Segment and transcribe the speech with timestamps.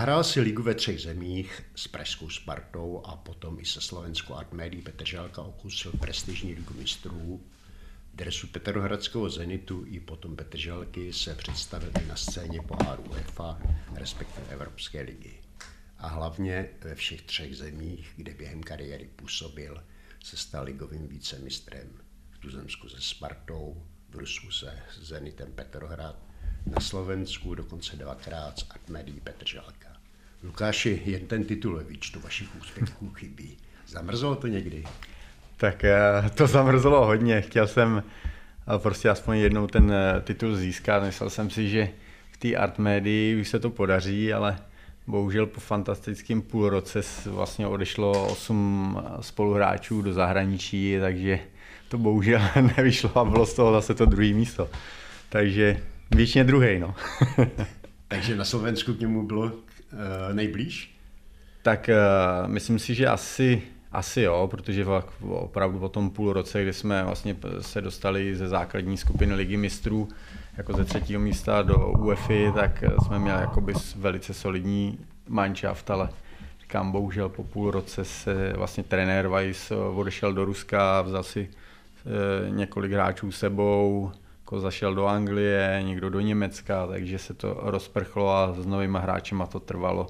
[0.00, 4.82] Zahrál si ligu ve třech zemích s Pražskou Spartou a potom i se slovenskou Artmédií
[4.82, 7.40] Petržálka okusil prestižní ligu mistrů.
[8.12, 13.58] V dresu Petrohradského Zenitu i potom Petržálky se představili na scéně poháru UEFA,
[13.94, 15.40] respektive Evropské ligy.
[15.98, 19.84] A hlavně ve všech třech zemích, kde během kariéry působil,
[20.24, 21.88] se stal ligovým vícemistrem.
[22.30, 26.30] V Tuzemsku se Spartou, v Rusku se Zenitem Petrohrad
[26.66, 29.79] na Slovensku dokonce dvakrát s Artmedí Petržálka.
[30.42, 33.56] Lukáši, jen ten titul ve výčtu vašich úspěchů chybí.
[33.86, 34.84] Zamrzlo to někdy?
[35.56, 37.40] Tak eh, to zamrzlo hodně.
[37.40, 41.02] Chtěl jsem eh, prostě aspoň jednou ten eh, titul získat.
[41.02, 41.88] Myslel jsem si, že
[42.32, 44.58] v té Artmedii už se to podaří, ale
[45.06, 51.38] bohužel po fantastickém půl roce vlastně odešlo osm spoluhráčů do zahraničí, takže
[51.88, 52.40] to bohužel
[52.76, 54.70] nevyšlo a bylo z toho zase to druhé místo.
[55.28, 55.82] Takže
[56.14, 56.94] Většině druhý, no.
[58.08, 59.52] Takže na Slovensku k němu bylo
[60.32, 61.00] nejblíž?
[61.62, 64.86] Tak uh, myslím si, že asi, asi jo, protože
[65.28, 70.08] opravdu po tom půl roce, kdy jsme vlastně se dostali ze základní skupiny ligy mistrů
[70.56, 76.08] jako ze třetího místa do UEFI, tak jsme měli jakoby velice solidní manšaft, ale
[76.60, 81.50] říkám, bohužel po půl roce se vlastně trenér Weiss odešel do Ruska, vzal si
[82.48, 84.12] několik hráčů sebou,
[84.50, 89.46] jako zašel do Anglie, někdo do Německa, takže se to rozprchlo a s novými hráčema
[89.46, 90.06] to trvalo.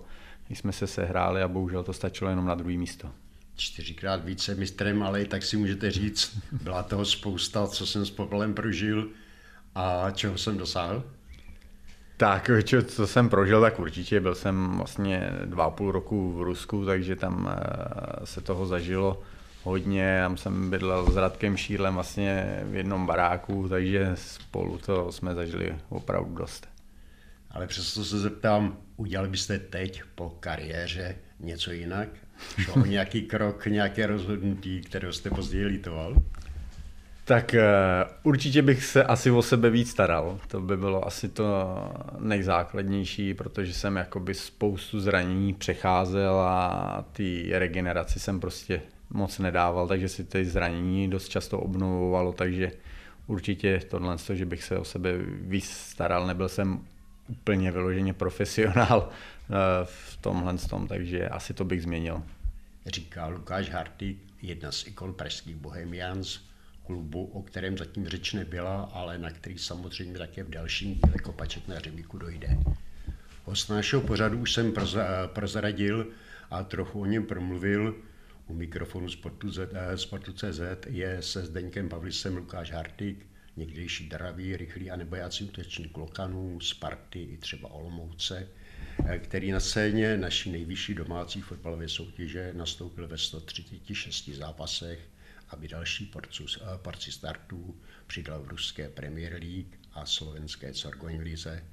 [0.49, 3.11] My jsme se sehráli a bohužel to stačilo jenom na druhé místo.
[3.57, 8.11] Čtyřikrát více mistrem, ale i tak si můžete říct, byla toho spousta, co jsem s
[8.11, 9.09] Popelem prožil
[9.75, 11.05] a čeho jsem dosáhl?
[12.17, 16.43] Tak, čo, co jsem prožil, tak určitě byl jsem vlastně dva a půl roku v
[16.43, 19.23] Rusku, takže tam eh, se toho zažilo
[19.63, 25.35] hodně, tam jsem bydlel s Radkem Šílem vlastně v jednom baráku, takže spolu to jsme
[25.35, 26.69] zažili opravdu dost.
[27.51, 32.09] Ale přesto se zeptám, udělali byste teď po kariéře něco jinak?
[32.59, 36.17] Šlo nějaký krok, nějaké rozhodnutí, které jste později lítoval?
[37.25, 40.41] Tak uh, určitě bych se asi o sebe víc staral.
[40.49, 41.75] To by bylo asi to
[42.19, 50.09] nejzákladnější, protože jsem jakoby spoustu zranění přecházel a ty regeneraci jsem prostě moc nedával, takže
[50.09, 52.73] si ty zranění dost často obnovovalo, takže
[53.27, 56.81] určitě tohle, že bych se o sebe víc staral, nebyl jsem
[57.29, 59.55] úplně vyloženě profesionál eh,
[59.85, 62.23] v tomhle tom, takže asi to bych změnil.
[62.87, 66.41] Říká Lukáš Harty, jedna z ikon pražských Bohemians,
[66.87, 71.69] klubu, o kterém zatím řeč nebyla, ale na který samozřejmě také v dalším díle Kopaček
[71.69, 72.59] na Řebíku dojde.
[73.45, 74.73] Host našeho pořadu už jsem
[75.27, 76.07] prozradil
[76.51, 77.95] a trochu o něm promluvil,
[78.51, 84.91] u mikrofonu Sportu, Z, eh, CZ je se Zdeňkem Pavlisem Lukáš Hartik, někdejší dravý, rychlý
[84.91, 88.49] a nebojácí útočník Lokanů, Sparty i třeba Olomouce,
[89.09, 95.09] eh, který na scéně naší nejvyšší domácí fotbalové soutěže nastoupil ve 136 zápasech,
[95.49, 101.65] aby další porcu, eh, porci startů přidal v ruské Premier League a slovenské Corgoň Lize.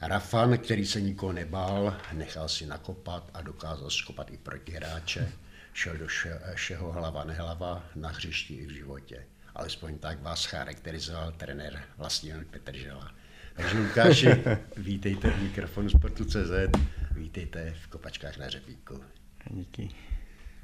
[0.00, 5.32] Rafan, který se nikoho nebál, nechal si nakopat a dokázal skopat i protihráče
[5.76, 6.06] šel do
[6.54, 9.26] všeho hlava nehlava na hřišti i v životě.
[9.54, 13.14] Alespoň tak vás charakterizoval trenér Vlastimil Petržela.
[13.54, 14.28] Takže Lukáši,
[14.76, 19.04] vítejte v mikrofonu Sportu.cz, vítejte v Kopačkách na Řebíku.
[19.50, 19.88] Díky.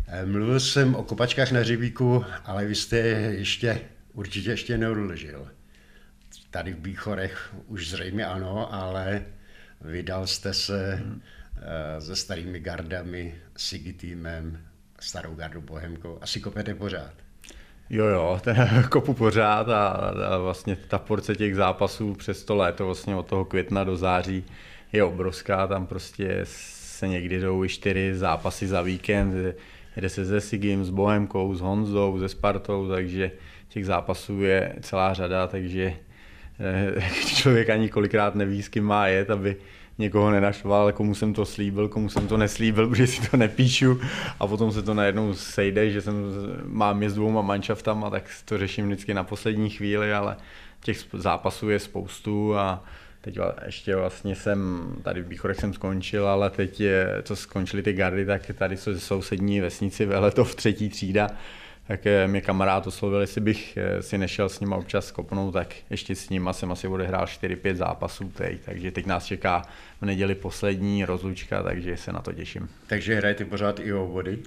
[0.07, 3.81] Eh, mluvil jsem o kopačkách na Řebíku, ale vy jste ještě
[4.13, 5.51] určitě ještě neodložil.
[6.51, 9.27] Tady v Bíchorech už zřejmě ano, ale
[9.81, 11.23] vydal jste se hmm.
[11.99, 14.72] se starými gardami, Sigitýmem,
[15.03, 16.19] starou gardu Bohemkou.
[16.21, 17.13] Asi kopete pořád.
[17.91, 22.87] Jo, jo, ten kopu pořád a, a vlastně ta porce těch zápasů přes to léto,
[22.87, 24.45] vlastně od toho května do září
[24.93, 29.55] je obrovská, tam prostě se někdy jdou i čtyři zápasy za víkend,
[29.97, 33.31] jede se ze Sigim, s Bohemkou, s Honzou, se Spartou, takže
[33.69, 35.95] těch zápasů je celá řada, takže
[36.61, 39.57] eh, člověk ani kolikrát neví, s kým má jet, aby
[40.03, 44.01] někoho nenaštval, komu jsem to slíbil, komu jsem to neslíbil, protože si to nepíšu.
[44.41, 46.15] A potom se to najednou sejde, že jsem,
[46.65, 50.37] mám je s dvouma manšaftama, tak to řeším vždycky na poslední chvíli, ale
[50.85, 52.85] těch zápasů je spoustu a
[53.21, 57.93] teď ještě vlastně jsem, tady v Bíchorech jsem skončil, ale teď, je, co skončily ty
[57.93, 61.31] gardy, tak tady jsou sousední vesnici Veletov třetí třída,
[61.87, 65.75] tak eh, mě kamarád oslovil, jestli bych eh, si nešel s ním občas kopnout, tak
[65.91, 69.63] ještě s ním jsem asi odehrál 4-5 zápasů teď, takže teď nás čeká
[70.01, 72.69] v neděli poslední rozlučka, takže se na to těším.
[72.87, 74.39] Takže hrajete pořád i o body?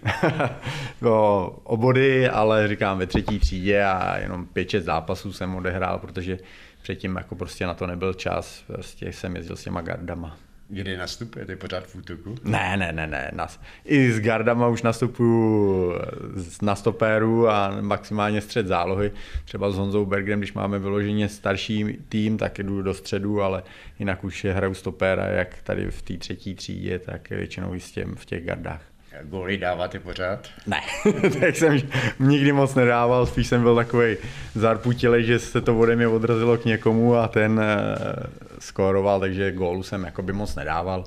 [1.05, 6.39] o, o body, ale říkám ve třetí třídě a jenom 5-6 zápasů jsem odehrál, protože
[6.81, 10.37] předtím jako prostě na to nebyl čas, prostě jsem jezdil s těma gardama.
[10.69, 12.35] Kdy nastupujete pořád v útoku?
[12.43, 13.31] Ne, ne, ne, ne.
[13.33, 15.93] Nas, I s gardama už nastupuju
[16.61, 19.11] na stopéru a maximálně střed zálohy.
[19.45, 23.63] Třeba s Honzou Bergem, když máme vyloženě starší tým, tak jdu do středu, ale
[23.99, 28.45] jinak už hraju stopéra, jak tady v té třetí třídě, tak většinou jistě v těch
[28.45, 28.81] gardách.
[29.23, 30.47] Góly dáváte pořád?
[30.67, 30.81] Ne,
[31.39, 31.79] tak jsem
[32.19, 34.17] nikdy moc nedával, spíš jsem byl takový
[34.55, 39.83] zarputilej, že se to ode mě odrazilo k někomu a ten uh, skóroval, takže gólu
[39.83, 41.03] jsem jakoby moc nedával.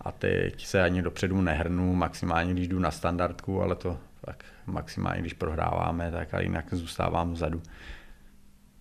[0.00, 5.20] A teď se ani dopředu nehrnu, maximálně když jdu na standardku, ale to tak maximálně
[5.20, 7.62] když prohráváme, tak a jinak zůstávám vzadu.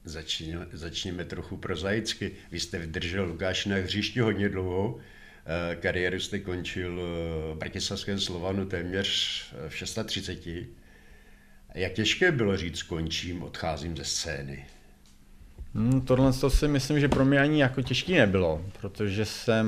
[0.03, 2.31] Začněme, začněme trochu prozaicky.
[2.51, 4.99] Vy jste vydržel Lukáš na hřišti hodně dlouho,
[5.45, 10.47] Eh, kariéru jste končil eh, v Bratislavském Slovanu téměř eh, v 630.
[11.73, 14.65] Jak těžké bylo říct, končím, odcházím ze scény?
[15.75, 19.67] Hmm, tohle to si myslím, že pro mě ani jako těžký nebylo, protože jsem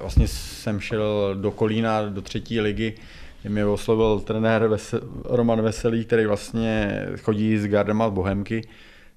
[0.00, 2.94] vlastně jsem šel do Kolína, do třetí ligy,
[3.42, 8.68] kde mě oslovil trenér Vesel, Roman Veselý, který vlastně chodí s Gardema z Bohemky,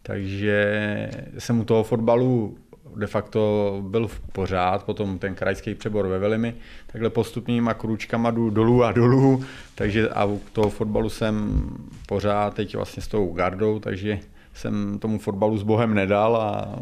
[0.01, 2.57] takže jsem u toho fotbalu
[2.95, 6.56] de facto byl v pořád, potom ten krajský přebor ve Velimi,
[6.88, 9.44] takhle postupnýma kručkama jdu dolů a dolů,
[9.75, 11.63] takže a u toho fotbalu jsem
[12.07, 14.19] pořád teď vlastně s tou gardou, takže
[14.54, 16.80] jsem tomu fotbalu s Bohem nedal a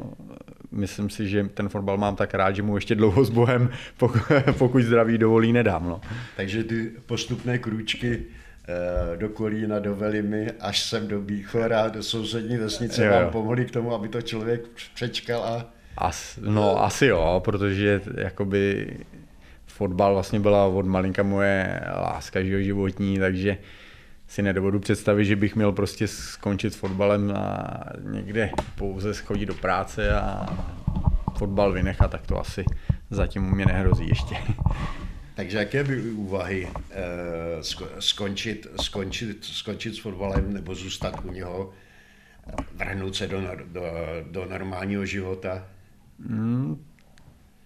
[0.72, 3.70] myslím si, že ten fotbal mám tak rád, že mu ještě dlouho s Bohem,
[4.58, 5.90] pokud zdraví dovolí, nedám.
[5.90, 6.02] No.
[6.38, 8.24] Takže ty postupné krůčky
[8.68, 13.20] eh, do Kolína, do Velimy, až sem do Bíchora, do sousední vesnice jo, jo.
[13.20, 14.62] vám pomohli k tomu, aby to člověk
[14.94, 15.66] přečkal a
[15.98, 18.88] As, no asi jo, protože jakoby
[19.68, 23.58] fotbal vlastně byla od malinka moje láska životní, takže
[24.32, 29.54] si nedovodu představit, že bych měl prostě skončit s fotbalem a někde pouze schodit do
[29.54, 30.46] práce a
[31.38, 32.66] fotbal vynechat, tak to asi
[33.10, 34.36] zatím mě nehrozí ještě.
[35.36, 37.04] Takže jaké by úvahy eh,
[38.00, 41.72] skončit, skončit, skončit s fotbalem nebo zůstat u něho,
[42.76, 43.82] vrhnout se do, do,
[44.32, 45.66] do normálního života?
[46.28, 46.86] Hmm,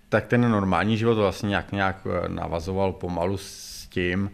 [0.10, 4.30] tak ten normální život vlastně nějak, nějak eh, navazoval pomalu s tím,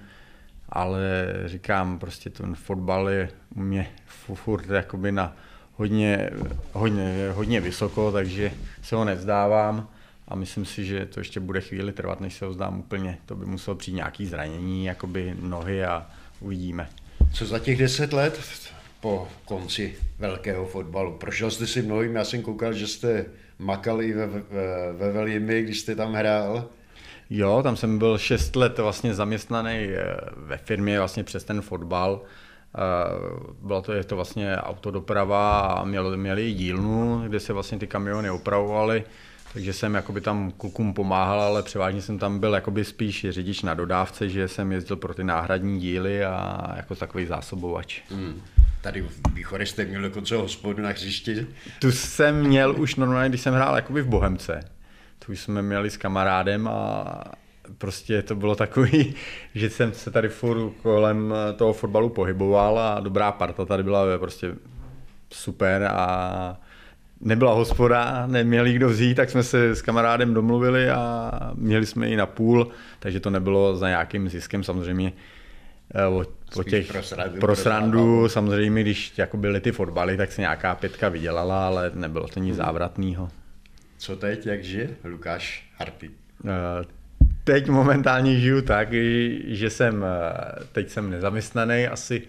[0.72, 3.88] ale říkám, prostě ten fotbal je u mě
[4.34, 5.38] furt jakoby na
[5.76, 6.30] hodně,
[6.74, 8.52] hodně, hodně vysoko, takže
[8.82, 9.88] se ho nevzdávám
[10.28, 13.18] a myslím si, že to ještě bude chvíli trvat, než se ho vzdám úplně.
[13.26, 16.10] To by muselo přijít nějaký zranění, jakoby nohy a
[16.40, 16.90] uvidíme.
[17.34, 18.40] Co za těch deset let
[19.00, 21.14] po konci velkého fotbalu?
[21.14, 23.26] Prošel jste si mnohým, já jsem koukal, že jste
[23.60, 24.42] makal i ve, ve,
[24.98, 26.70] ve Velimi, když jste tam hrál.
[27.34, 32.22] Jo, tam jsem byl 6 let vlastně zaměstnaný eh, ve firmě vlastně přes ten fotbal.
[32.76, 32.80] Eh,
[33.62, 38.30] byla to, je to vlastně autodoprava a měli, měli dílnu, kde se vlastně ty kamiony
[38.30, 39.04] opravovaly.
[39.54, 43.74] Takže jsem jakoby tam klukům pomáhal, ale převážně jsem tam byl jakoby spíš řidič na
[43.74, 48.02] dodávce, že jsem jezdil pro ty náhradní díly a jako takový zásobovač.
[48.10, 48.42] Hmm.
[48.82, 51.48] Tady v Bíchore jste měl dokonce hospodu na hřišti.
[51.80, 54.60] Tu jsem měl už normálně, když jsem hrál jakoby v Bohemce.
[55.26, 57.24] Tu jsme měli s kamarádem a
[57.78, 59.16] prostě to bylo takový,
[59.56, 64.56] že jsem se tady furt kolem toho fotbalu pohyboval a dobrá parta tady byla prostě
[65.30, 66.58] super a
[67.22, 72.16] nebyla hospoda, neměli kdo vzít, tak jsme se s kamarádem domluvili a měli jsme ji
[72.16, 72.68] na půl,
[73.00, 75.14] takže to nebylo za nějakým ziskem samozřejmě
[75.96, 76.26] eh, o,
[76.56, 80.76] o těch pro srandu, pro srandu samozřejmě, když jako byly ty fotbaly, tak se nějaká
[80.76, 82.66] pětka vydělala, ale nebylo to nic hmm.
[82.66, 83.30] závratného.
[84.02, 86.12] Co teď, jak žije Lukáš Harty?
[86.46, 86.86] Eh,
[87.44, 88.94] teď momentálně žiju tak,
[89.48, 92.22] že jsem, eh, teď jsem nezaměstnaný asi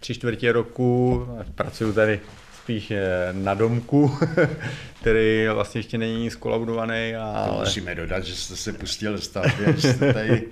[0.00, 2.20] tři čtvrtě roku, pracuji tady
[2.62, 4.18] spíš eh, na domku,
[5.00, 7.14] který vlastně ještě není skolabudovaný.
[7.16, 7.46] A...
[7.48, 10.42] To musíme dodat, že jste se pustil stavby, že jste tady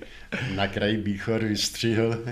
[0.55, 2.25] na kraji Bíchor vystřihl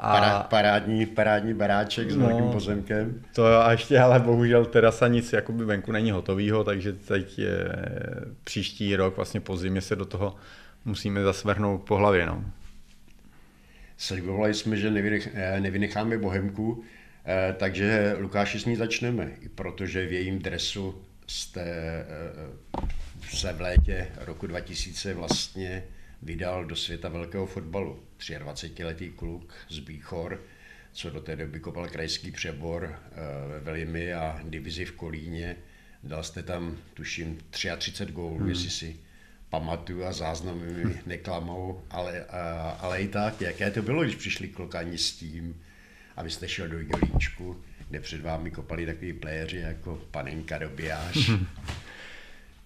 [0.00, 0.42] a...
[0.42, 3.22] parádní, parádní baráček s no, velkým pozemkem.
[3.34, 7.68] To a ještě, ale bohužel terasa nic jakoby venku není hotovýho, takže teď je,
[8.44, 10.36] příští rok, vlastně po zimě se do toho
[10.84, 12.26] musíme zasvrhnout po hlavě.
[12.26, 12.44] No.
[13.96, 14.92] Slibovali jsme, že
[15.34, 16.84] eh, nevynecháme Bohemku,
[17.24, 22.06] Eh, takže Lukáši s ní začneme, protože v jejím dresu jste eh,
[23.30, 25.84] se v létě roku 2000 vlastně
[26.22, 28.02] vydal do světa velkého fotbalu.
[28.18, 30.42] 23-letý kluk z Bíchor,
[30.92, 33.14] co do té doby kopal krajský přebor eh,
[33.48, 35.56] ve Velimi a divizi v Kolíně.
[36.04, 38.48] Dal jste tam, tuším, 33 gólů, hmm.
[38.48, 38.96] jestli si
[39.50, 44.48] pamatuju a záznamy mi neklamou, ale, a, ale i tak, jaké to bylo, když přišli
[44.48, 45.62] klokani s tím,
[46.16, 51.30] abyste šel do Jolíčku, kde před vámi kopali takový pléři jako panenka Dobijáš.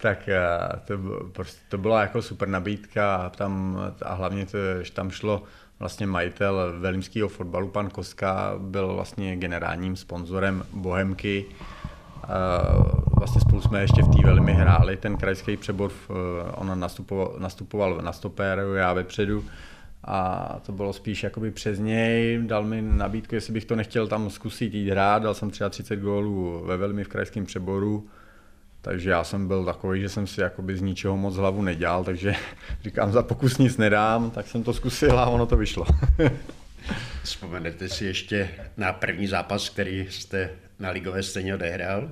[0.04, 0.38] Tak eh,
[0.84, 0.98] to,
[1.32, 5.42] prostě, to byla jako super nabídka a, tam, a hlavně to, že tam šlo
[5.78, 11.44] vlastně majitel velimského fotbalu, pan Koska, byl vlastně generálním sponzorem Bohemky.
[13.18, 15.90] Vlastně spolu jsme ještě v té velmi hráli ten krajský přebor,
[16.54, 19.44] on nastupoval, nastupoval na stopéru, já vepředu.
[20.04, 24.30] A to bylo spíš jakoby přes něj, dal mi nabídku, jestli bych to nechtěl tam
[24.30, 28.08] zkusit jít hrát, dal jsem 33 gólů ve velmi v krajském přeboru,
[28.84, 32.34] takže já jsem byl takový, že jsem si jakoby z ničeho moc hlavu nedělal, takže
[32.82, 35.86] říkám, za pokus nic nedám, tak jsem to zkusil a ono to vyšlo.
[37.22, 42.10] Vzpomenete si ještě na první zápas, který jste na ligové scéně odehrál?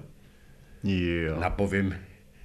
[0.84, 1.40] Jo.
[1.40, 1.96] Napovím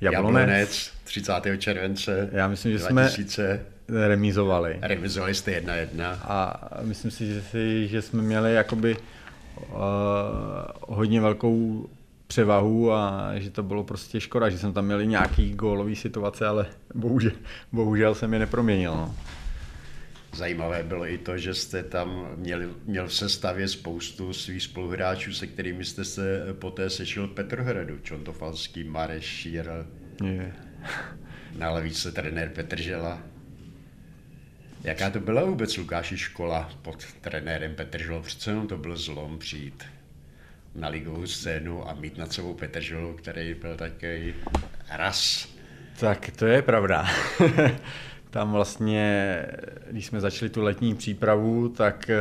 [0.01, 0.39] Jablonec.
[0.39, 1.33] Jablonec 30.
[1.57, 3.65] července Já myslím, že 2000.
[3.87, 4.79] jsme remizovali.
[4.81, 6.11] Remizovali jste jedna jedna.
[6.11, 9.77] A myslím si, že, si, že jsme měli jakoby uh,
[10.87, 11.89] hodně velkou
[12.27, 16.65] převahu a že to bylo prostě škoda, že jsem tam měl nějaký gólový situace, ale
[16.95, 17.31] bohužel,
[17.71, 18.95] bohužel jsem je neproměnil.
[18.95, 19.15] No.
[20.33, 25.47] Zajímavé bylo i to, že jste tam měli, měl v sestavě spoustu svých spoluhráčů, se
[25.47, 27.99] kterými jste se poté sešel v Petrohradu.
[27.99, 29.69] Čontofalský, Mareš, Šír.
[30.23, 30.55] Yeah.
[31.57, 33.19] Na levíce trenér Petržela.
[34.83, 38.21] Jaká to byla vůbec Lukáši škola pod trenérem Petrželou?
[38.21, 39.83] Přece jenom to byl zlom přijít
[40.77, 44.33] na ligovou scénu a mít nad sebou Petrželu, který byl takový
[44.89, 45.47] raz.
[45.99, 47.05] Tak to je pravda.
[48.29, 49.37] Tam vlastně,
[49.91, 52.17] když jsme začali tu letní přípravu, tak eh,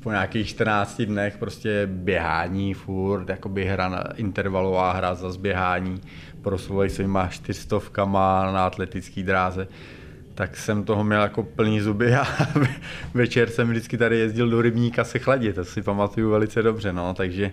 [0.00, 6.00] po nějakých 14 dnech prostě běhání furt, jakoby hra na, intervalová hra za zběhání,
[6.42, 9.68] prosluvaj svýma čtyřstovkama na atletický dráze
[10.34, 12.26] tak jsem toho měl jako plný zuby a
[13.14, 17.14] večer jsem vždycky tady jezdil do rybníka se chladit, to si pamatuju velice dobře, no,
[17.14, 17.52] takže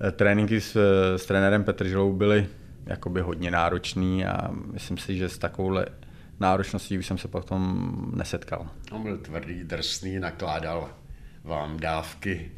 [0.00, 0.76] eh, tréninky s,
[1.16, 2.46] s trenérem Petrželou byly
[2.86, 5.86] jakoby hodně náročný a myslím si, že s takovouhle
[6.40, 8.66] náročností už jsem se potom nesetkal.
[8.92, 10.88] On byl tvrdý, drsný, nakládal
[11.44, 12.50] vám dávky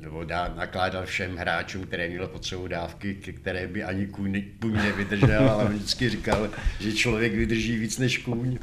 [0.00, 4.72] nebo dá, nakládal všem hráčům, které měl pod sebou dávky, které by ani kůň, kůň
[4.72, 6.48] nevydržel, ale on vždycky říkal,
[6.80, 8.58] že člověk vydrží víc než kůň.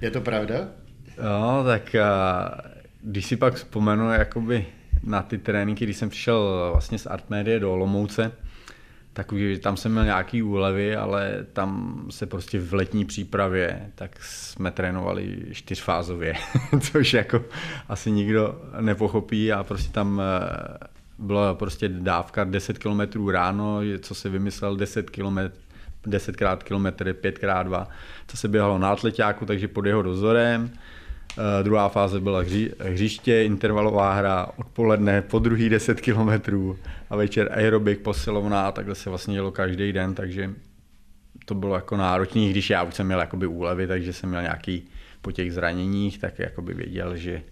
[0.00, 0.68] Je to pravda?
[1.22, 2.60] No, tak a,
[3.02, 4.66] když si pak vzpomenu jakoby
[5.02, 8.32] na ty tréninky, když jsem přišel vlastně z Artmedie do Olomouce,
[9.18, 14.22] tak už tam jsem měl nějaký úlevy, ale tam se prostě v letní přípravě tak
[14.22, 16.34] jsme trénovali čtyřfázově,
[16.80, 17.44] což jako
[17.88, 20.86] asi nikdo nepochopí a prostě tam eh,
[21.18, 25.38] byla prostě dávka 10 km ráno, co se vymyslel 10 km
[26.06, 27.88] 10 krát kilometry, 5 krát 2,
[28.26, 30.70] co se běhalo na atletáku, takže pod jeho dozorem.
[31.36, 36.78] Uh, druhá fáze byla hři, hřiště, intervalová hra, odpoledne po druhý 10 kilometrů
[37.10, 40.50] a večer aerobik, posilovna a takhle se vlastně jelo každý den, takže
[41.44, 44.88] to bylo jako náročný, když já už jsem měl jakoby úlevy, takže jsem měl nějaký
[45.22, 47.42] po těch zraněních, tak jakoby věděl, že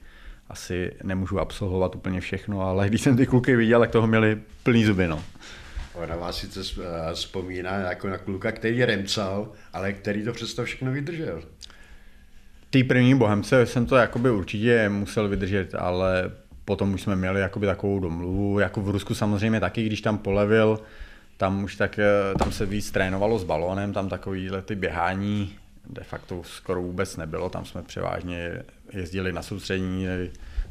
[0.49, 4.85] asi nemůžu absolvovat úplně všechno, ale když jsem ty kluky viděl, tak toho měli plný
[4.85, 5.09] zuby.
[5.09, 5.23] No.
[5.95, 10.93] Ona vás sice eh, vzpomíná jako na kluka, který remcal, ale který to přesto všechno
[10.93, 11.43] vydržel.
[12.71, 16.31] Tý první bohemce jsem to jakoby určitě musel vydržet, ale
[16.65, 20.81] potom už jsme měli jakoby takovou domluvu, jako v Rusku samozřejmě taky, když tam polevil,
[21.37, 25.55] tam už tak, eh, tam se víc trénovalo s balónem, tam takovýhle ty běhání
[25.91, 30.07] de facto skoro vůbec nebylo, tam jsme převážně jezdili na soustředění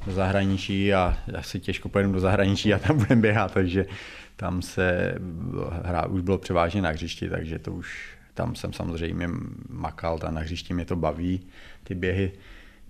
[0.06, 3.86] do zahraničí a asi těžko pojedeme do zahraničí a tam budeme běhat, takže
[4.36, 5.16] tam se
[5.84, 9.30] hra už bylo převážně na hřišti, takže to už tam jsem samozřejmě
[9.70, 11.42] makal, tam na hřišti mě to baví,
[11.84, 12.32] ty běhy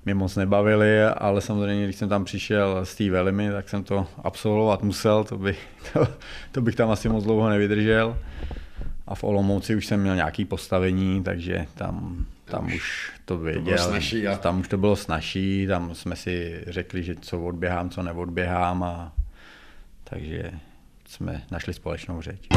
[0.06, 4.08] mě moc nebavily, ale samozřejmě, když jsem tam přišel s té velimi, tak jsem to
[4.24, 5.56] absolvovat musel, to, by,
[5.94, 6.08] to,
[6.52, 8.18] to bych tam asi moc dlouho nevydržel.
[9.08, 13.78] A v Olomouci už jsem měl nějaké postavení, takže tam, tam už to věděl.
[13.78, 14.38] To snažší, a...
[14.38, 19.14] Tam už to bylo snažší, tam jsme si řekli, že co odběhám, co neodběhám a
[20.04, 20.52] takže
[21.08, 22.48] jsme našli společnou řeč.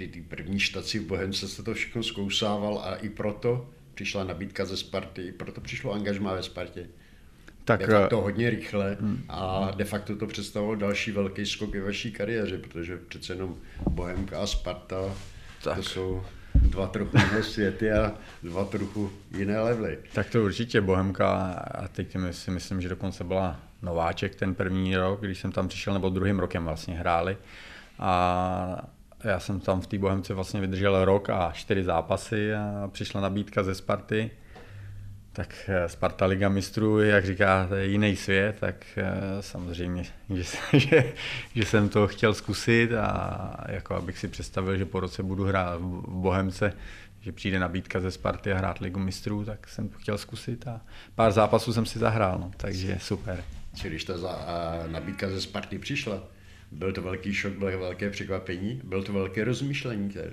[0.00, 4.64] Při té první štaci v Bohemce se to všechno zkousával a i proto přišla nabídka
[4.64, 6.86] ze Sparty, i proto přišlo angažmá ve Spartě.
[7.64, 9.24] tak, de facto hodně rychle hmm.
[9.28, 13.56] a de facto to představovalo další velký skok ve vaší kariéře, protože přece jenom
[13.90, 15.14] Bohemka a Sparta,
[15.64, 15.76] tak.
[15.76, 16.22] to jsou
[16.54, 19.98] dva trochu jiné světy a dva trochu jiné levely.
[20.12, 25.20] Tak to určitě Bohemka a teď si myslím, že dokonce byla nováček ten první rok,
[25.20, 27.36] když jsem tam přišel, nebo druhým rokem vlastně hráli.
[27.98, 33.20] A já jsem tam v té Bohemce vlastně vydržel rok a čtyři zápasy a přišla
[33.20, 34.30] nabídka ze Sparty.
[35.32, 40.44] Tak eh, Sparta Liga mistrů, jak říká, to je jiný svět, tak eh, samozřejmě, že,
[40.78, 41.12] že,
[41.54, 45.80] že jsem to chtěl zkusit a jako abych si představil, že po roce budu hrát
[45.80, 46.72] v Bohemce,
[47.20, 50.80] že přijde nabídka ze Sparty a hrát Ligu mistrů, tak jsem to chtěl zkusit a
[51.14, 53.44] pár zápasů jsem si zahrál, no, takže super.
[53.82, 56.22] Když ta za, a nabídka ze Sparty přišla,
[56.72, 60.10] byl to velký šok, bylo velké překvapení, bylo to velké rozmýšlení.
[60.10, 60.32] Tedy.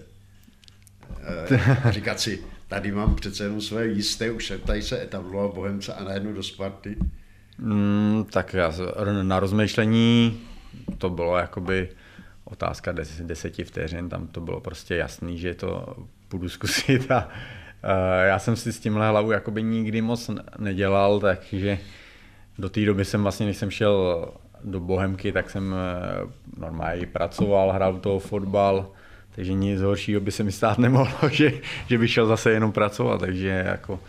[1.24, 5.94] E, říkat si, tady mám přece jenom své jisté, už jsem tady se etabloval Bohemce
[5.94, 6.96] a najednou do Sparty.
[7.58, 8.74] Mm, tak já,
[9.22, 10.40] na rozmýšlení
[10.98, 11.90] to bylo jakoby
[12.44, 15.96] otázka des, deseti vteřin, tam to bylo prostě jasný, že to
[16.30, 17.92] budu zkusit a uh,
[18.26, 20.30] já jsem si s tímhle hlavu jakoby nikdy moc
[20.60, 21.80] nedělal, takže
[22.58, 24.28] do té doby jsem vlastně, než jsem šel
[24.64, 28.92] do Bohemky, tak jsem eh, normálně pracoval, hrál toho fotbal,
[29.36, 31.52] takže nic horšího by se mi stát nemohlo, že,
[31.88, 34.00] že bych šel zase jenom pracovat, takže jako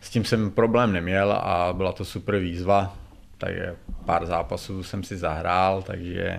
[0.00, 2.96] s tím jsem problém neměl a byla to super výzva,
[3.38, 6.38] takže pár zápasů jsem si zahrál, takže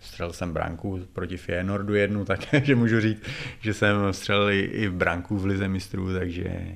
[0.00, 3.22] střelil jsem branku proti Feyenoordu jednu, takže můžu říct,
[3.60, 6.66] že jsem střelil i branku v Lize mistrů, takže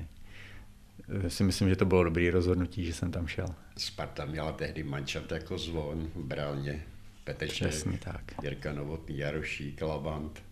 [1.27, 3.47] si myslím, že to bylo dobrý rozhodnutí, že jsem tam šel.
[3.77, 6.83] Sparta měla tehdy mančat jako zvon v Brálně.
[7.23, 8.21] Peteček, Přesně tak.
[8.43, 10.43] Jirka Novotný, Jarošík, Labant,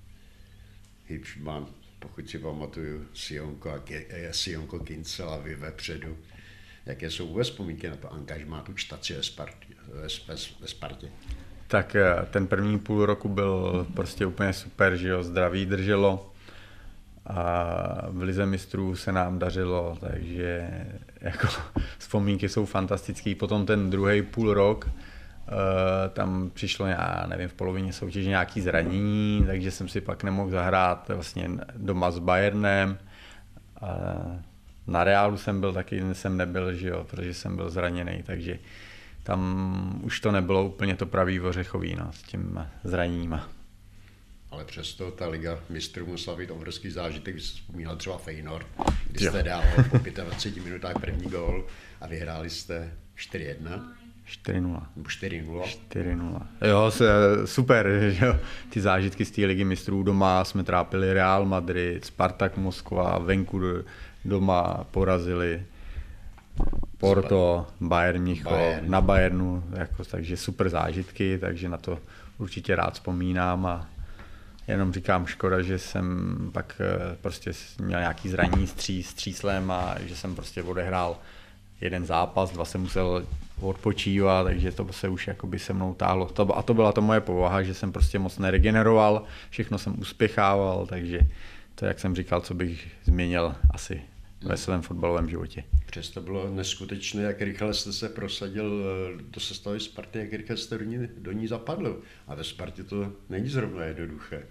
[1.08, 1.68] Hipšman,
[2.00, 6.18] pokud si pamatuju, Sionko, a eh, Sionko Kincel a vy vepředu.
[6.86, 9.68] Jaké jsou vůbec vzpomínky na to angažmá tu čtaci ve Spartě?
[10.28, 11.10] Ve, ve Spartě?
[11.68, 16.34] Tak eh, ten první půl roku byl prostě úplně super, že jo, zdraví drželo
[17.28, 20.70] a v Lize mistrů se nám dařilo, takže
[21.22, 21.48] jako
[21.98, 23.36] vzpomínky jsou fantastické.
[23.36, 24.90] Potom ten druhý půl rok,
[25.48, 25.54] Uh,
[26.14, 31.10] tam přišlo, já nevím, v polovině soutěže nějaký zranění, takže jsem si pak nemohl zahrát
[31.10, 32.98] vlastně doma s Bayernem.
[34.88, 38.60] Na Reálu jsem byl taky, jsem nebyl, že jo, protože jsem byl zraněný, takže
[39.24, 43.40] tam už to nebylo úplně to pravý ořechový no, s tím zraněním
[44.58, 48.68] ale přesto ta liga mistrů musela být obrovský zážitek, když jste vzpomínal třeba Feyenoord,
[49.12, 51.66] kdy jste dal po 25 minutách první gol
[52.02, 53.82] a vyhráli jste 4-1.
[54.46, 54.84] 4-0.
[54.96, 55.64] Nebo 4-0.
[55.90, 56.42] 4-0.
[56.68, 56.92] Jo,
[57.46, 57.88] super,
[58.22, 58.40] jo.
[58.70, 63.62] Ty zážitky z té ligy mistrů doma jsme trápili Real Madrid, Spartak Moskva, venku
[64.26, 65.66] doma porazili
[66.98, 68.92] Porto, Bayern Mnichov, Bayern.
[68.92, 72.00] na Bayernu, jako, takže super zážitky, takže na to
[72.38, 73.90] určitě rád vzpomínám a
[74.68, 77.52] Jenom říkám, škoda, že jsem pak eh, prostě
[77.82, 81.18] měl nějaký zranění s, tří, s tříslem a že jsem prostě odehrál
[81.82, 83.26] jeden zápas, dva jsem musel
[83.62, 86.26] odpočívat, takže to se už jakoby se mnou táhlo.
[86.26, 90.86] To, a to byla to moje povaha, že jsem prostě moc neregeneroval, všechno jsem uspěchával,
[90.86, 91.20] takže
[91.76, 94.02] to, jak jsem říkal, co bych změnil asi
[94.42, 95.64] ve svém fotbalovém životě.
[95.86, 100.78] Přesto bylo neskutečné, jak rychle jste se prosadil eh, do sestavy Sparty, jak rychle jste
[100.78, 102.02] do ní, do ní zapadl.
[102.28, 104.44] A ve Spartě to není zrovna jednoduché.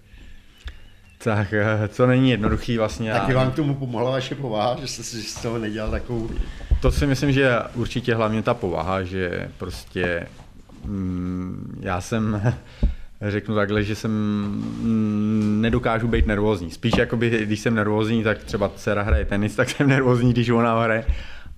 [1.19, 1.55] Tak
[1.89, 3.13] co eh, není jednoduchý vlastně.
[3.13, 6.31] Taky vám k tomu pomohla vaše povaha, že jste si z toho nedělal takovou...
[6.81, 10.27] To si myslím, že určitě hlavně ta povaha, že prostě
[10.85, 12.43] mm, já jsem
[13.23, 16.71] řeknu takhle, že jsem mm, nedokážu být nervózní.
[16.71, 20.83] Spíš jakoby, když jsem nervózní, tak třeba dcera hraje tenis, tak jsem nervózní, když ona
[20.83, 21.05] hraje,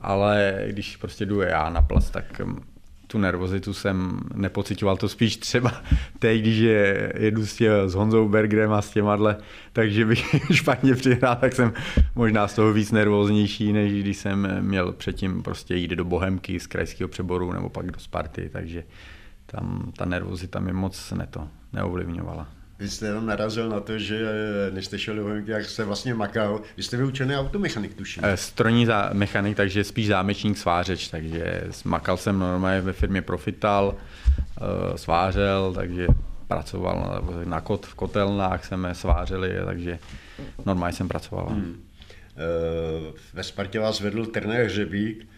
[0.00, 2.62] ale když prostě jdu já na plac, tak mm,
[3.10, 5.82] tu nervozitu jsem nepocitoval, to spíš třeba
[6.18, 9.36] teď, když je, jedu s, tě, s Honzou Bergerem a s těma,
[9.72, 11.72] takže bych špatně přihrál, tak jsem
[12.14, 16.66] možná z toho víc nervóznější, než když jsem měl předtím prostě jít do Bohemky z
[16.66, 18.84] krajského přeboru nebo pak do Sparty, takže
[19.46, 22.57] tam ta nervozita mi moc neto neovlivňovala.
[22.78, 24.20] Vy jste jenom narazil na to, že
[24.70, 26.62] než jste šel do Bohemky, jak jste vlastně makal.
[26.76, 28.24] Vy jste vyučený automechanik, tuším.
[28.24, 33.94] Eh, strojní za, mechanik, takže spíš zámečník svářeč, takže makal jsem normálně ve firmě Profital,
[33.94, 36.06] eh, svářel, takže
[36.48, 39.98] pracoval na kot, v kotelnách, jsme svářeli, takže
[40.66, 41.46] normálně jsem pracoval.
[41.46, 41.82] Hmm.
[42.36, 45.28] Eh, ve Spartě vás vedl trenér Hřebík,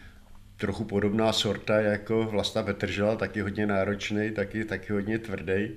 [0.57, 5.69] trochu podobná sorta jako Vlasta Petržela, taky hodně náročný, taky, taky hodně tvrdý.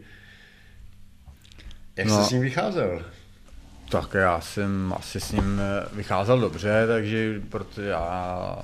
[1.95, 3.01] Jak no, jsi s ním vycházel?
[3.89, 5.61] Tak já jsem asi s ním
[5.93, 8.57] vycházel dobře, takže protože já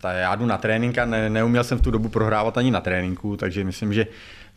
[0.00, 2.80] ta, já jdu na trénink a ne, neuměl jsem v tu dobu prohrávat ani na
[2.80, 4.06] tréninku, takže myslím, že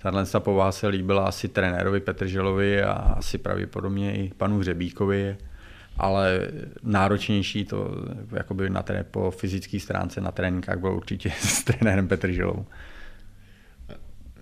[0.01, 5.37] tahle povaha se líbila asi trenérovi Petrželovi a asi pravděpodobně i panu Hřebíkovi,
[5.97, 6.47] ale
[6.83, 12.65] náročnější to jakoby na té, po fyzické stránce na tréninkách bylo určitě s trenérem Petrželou.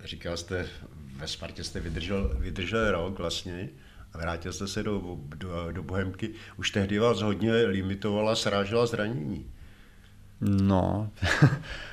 [0.04, 0.66] Říkal jste,
[1.20, 3.68] ve Spartě jste vydržel, vydržel rok vlastně
[4.12, 6.30] a vrátil jste se do, do, do Bohemky.
[6.56, 9.46] Už tehdy vás hodně limitovala, srážela zranění.
[10.40, 11.10] No,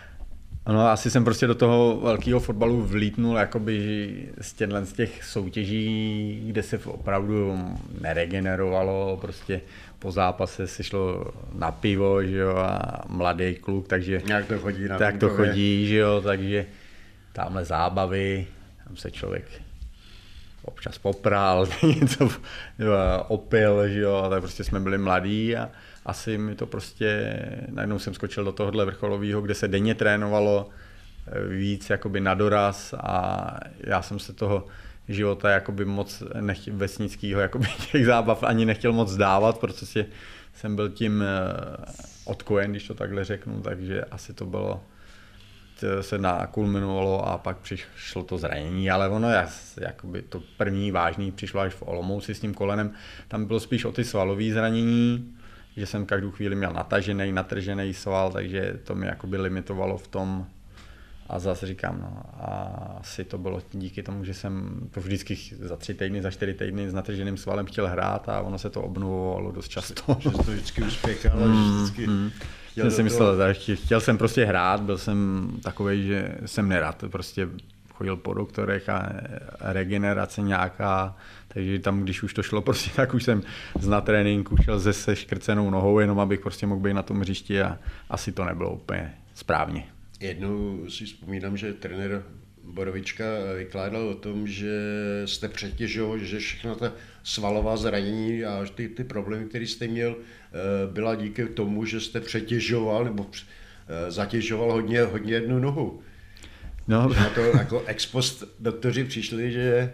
[0.67, 6.43] No, asi jsem prostě do toho velkého fotbalu vlítnul jakoby z těchto z těch soutěží,
[6.47, 7.57] kde se opravdu
[8.01, 9.61] neregenerovalo, prostě
[9.99, 14.21] po zápase se šlo na pivo, že jo, a mladý kluk, takže...
[14.25, 16.65] Jak to chodí na Tak to chodí, že jo, takže
[17.33, 18.47] tamhle zábavy,
[18.87, 19.45] tam se člověk
[20.61, 21.67] občas popral,
[22.01, 22.29] něco
[23.27, 25.69] opil, že jo, tak prostě jsme byli mladí a
[26.05, 27.35] asi mi to prostě,
[27.69, 30.69] najednou jsem skočil do tohohle vrcholového, kde se denně trénovalo
[31.27, 33.47] eh, víc jakoby na doraz a
[33.79, 34.67] já jsem se toho
[35.07, 40.05] života jakoby moc nechtěl, vesnického jakoby těch zábav ani nechtěl moc dávat, protože
[40.53, 41.27] jsem byl tím eh,
[42.25, 44.81] odkojen, když to takhle řeknu, takže asi to bylo
[46.01, 49.27] se nakulminovalo a pak přišlo to zranění, ale ono
[49.81, 52.91] jakoby to první vážný přišlo až v Olomouci s tím kolenem,
[53.27, 55.33] tam bylo spíš o ty svalové zranění,
[55.77, 60.47] že jsem každou chvíli měl natažený, natržený sval, takže to mi jakoby limitovalo v tom,
[61.29, 62.51] a zase říkám, no, a
[62.99, 66.89] asi to bylo díky tomu, že jsem to vždycky za tři týdny, za čtyři týdny
[66.89, 70.17] s natrženým svalem chtěl hrát a ono se to obnovovalo dost často.
[70.19, 72.07] Že to vždycky uspěchal, mm, vždycky...
[72.07, 72.31] Mm.
[72.81, 77.47] Jsem si myslel, že chtěl jsem prostě hrát, byl jsem takový, že jsem nerad, prostě
[77.93, 79.09] chodil po doktorech a
[79.59, 81.15] regenerace nějaká,
[81.47, 83.43] takže tam, když už to šlo prostě, tak už jsem
[83.79, 87.61] z na tréninku šel se seškrcenou nohou, jenom abych prostě mohl být na tom hřišti
[87.61, 89.85] a asi to nebylo úplně správně.
[90.19, 92.23] Jednou si vzpomínám, že trenér
[92.63, 93.25] Borovička
[93.57, 94.81] vykládal o tom, že
[95.25, 96.93] jste přetěžoval, že všechna ta
[97.27, 102.21] svalová zranění a ty, ty problémy, které jste měl, eh, byla díky tomu, že jste
[102.21, 103.25] přetěžoval nebo
[103.87, 106.01] eh, zatěžoval hodně, hodně jednu nohu.
[106.87, 107.09] No.
[107.09, 109.93] Na to jako ex post doktoři přišli, že...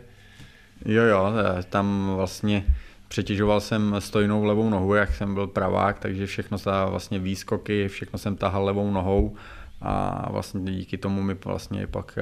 [0.85, 2.65] Jo, jo, eh, tam vlastně
[3.07, 8.19] přetěžoval jsem stojnou levou nohu, jak jsem byl pravák, takže všechno ta vlastně výskoky, všechno
[8.19, 9.35] jsem tahal levou nohou
[9.81, 12.19] a vlastně díky tomu mi vlastně pak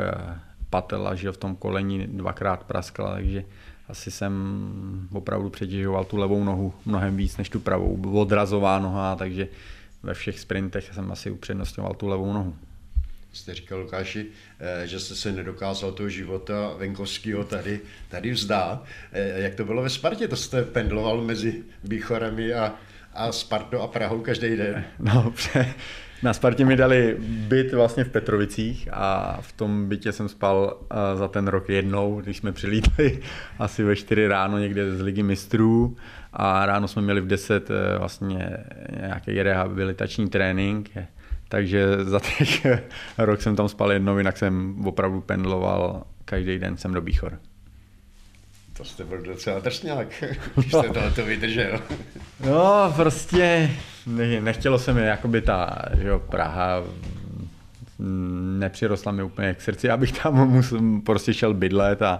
[0.69, 3.43] patela, že v tom koleni dvakrát praskla, takže
[3.91, 8.19] asi jsem opravdu přetěžoval tu levou nohu mnohem víc než tu pravou.
[8.19, 9.47] Odrazová noha, takže
[10.03, 12.55] ve všech sprintech jsem asi upřednostňoval tu levou nohu
[13.33, 14.25] jste říkal Lukáši,
[14.59, 18.85] eh, že jste se nedokázal toho života venkovského tady, tady vzdát.
[19.11, 20.27] Eh, jak to bylo ve Spartě?
[20.27, 22.75] To jste pendloval mezi Bíchorami a,
[23.13, 24.85] a Spartou a Prahou každý den?
[24.99, 25.33] No,
[26.23, 31.17] na Spartě mi dali byt vlastně v Petrovicích a v tom bytě jsem spal eh,
[31.17, 33.19] za ten rok jednou, když jsme přilítli
[33.59, 35.97] asi ve 4 ráno někde z ligy mistrů
[36.33, 38.57] a ráno jsme měli v 10 vlastně
[38.99, 40.89] nějaký rehabilitační trénink
[41.51, 42.65] takže za těch
[43.17, 47.39] rok jsem tam spal jednou, jinak jsem opravdu pendloval každý den jsem do Bíchor.
[48.81, 50.07] To jste byl docela drsňák,
[50.55, 51.79] když jste tohle to vydržel.
[52.45, 53.69] No, prostě
[54.39, 56.83] nechtělo se mi, jakoby ta že jo, Praha
[58.59, 62.19] nepřirostla mi úplně k srdci, abych tam musel, prostě šel bydlet a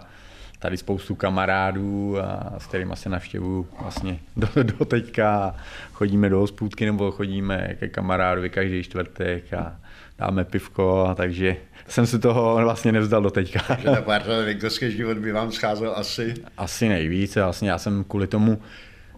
[0.60, 5.56] tady spoustu kamarádů, a s kterými se navštěvuju vlastně do, do teďka.
[5.94, 9.76] Chodíme do hospůdky nebo chodíme ke kamarádovi každý čtvrtek a
[10.18, 11.58] dáme pivko, a takže
[11.92, 13.60] jsem si toho vlastně nevzdal do teďka.
[13.68, 16.34] Takže ta parta venkovský život by vám scházel asi?
[16.58, 18.62] Asi nejvíce, vlastně já jsem kvůli tomu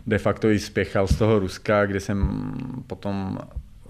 [0.08, 2.52] de facto i spěchal z toho Ruska, kde jsem
[2.88, 3.40] potom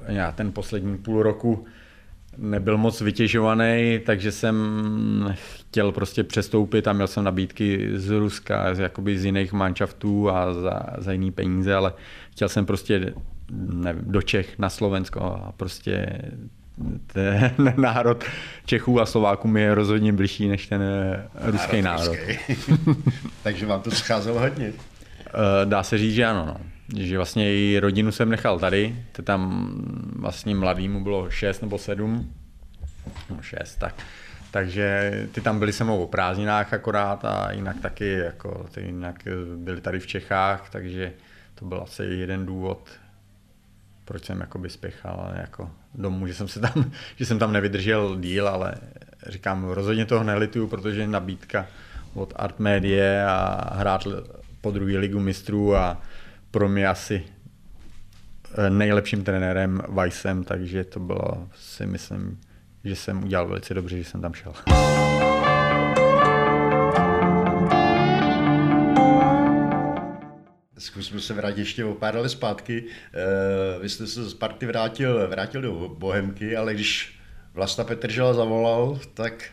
[0.08, 1.66] já ten poslední půl roku
[2.38, 4.56] nebyl moc vytěžovaný, takže jsem
[5.36, 10.54] chtěl prostě přestoupit a měl jsem nabídky z Ruska, z, jakoby z jiných manšaftů a
[10.54, 11.94] za, za jiný peníze, ale
[12.32, 13.14] chtěl jsem prostě
[13.52, 16.22] ne, do Čech, na Slovensko a prostě
[17.08, 18.24] ten národ
[18.66, 20.82] Čechů a Slováků mi je rozhodně blížší než ten
[21.36, 22.06] ruský národ.
[22.06, 22.18] národ.
[23.44, 24.74] takže vám to scházelo hodně.
[25.28, 26.46] Eh, dá se říct, že ano.
[26.46, 29.72] No že vlastně i rodinu jsem nechal tady, to tam
[30.16, 32.34] vlastně mladýmu bylo 6 nebo 7,
[33.30, 33.96] no 6, tak.
[34.52, 39.28] Takže ty tam byli se mnou o prázdninách akorát a jinak taky, jako, ty jinak
[39.56, 41.14] byli tady v Čechách, takže
[41.56, 42.90] to byl asi jeden důvod,
[44.06, 48.48] proč jsem jakoby spěchal jako domů, že jsem, se tam, že jsem tam nevydržel díl,
[48.48, 48.76] ale
[49.28, 51.68] říkám, rozhodně toho nelituju, protože nabídka
[52.14, 54.08] od Art Media a hrát
[54.62, 56.02] po druhé ligu mistrů a
[56.52, 57.24] pro mě asi
[58.70, 62.40] nejlepším trenérem Weissem, takže to bylo si myslím,
[62.84, 64.54] že jsem udělal velice dobře, že jsem tam šel.
[70.84, 72.84] Zkusme se vrátit ještě o pár let zpátky.
[73.14, 77.20] Eh, vy jste se z party vrátil, vrátil do Bohemky, ale když
[77.54, 79.44] Vlasta Petržela zavolal, tak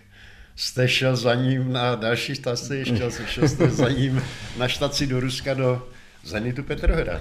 [0.56, 4.22] jste šel za ním na další štaci, ještě šel jste za ním
[4.58, 5.88] na štaci do Ruska do
[6.24, 7.20] Zenitu Petrohrad.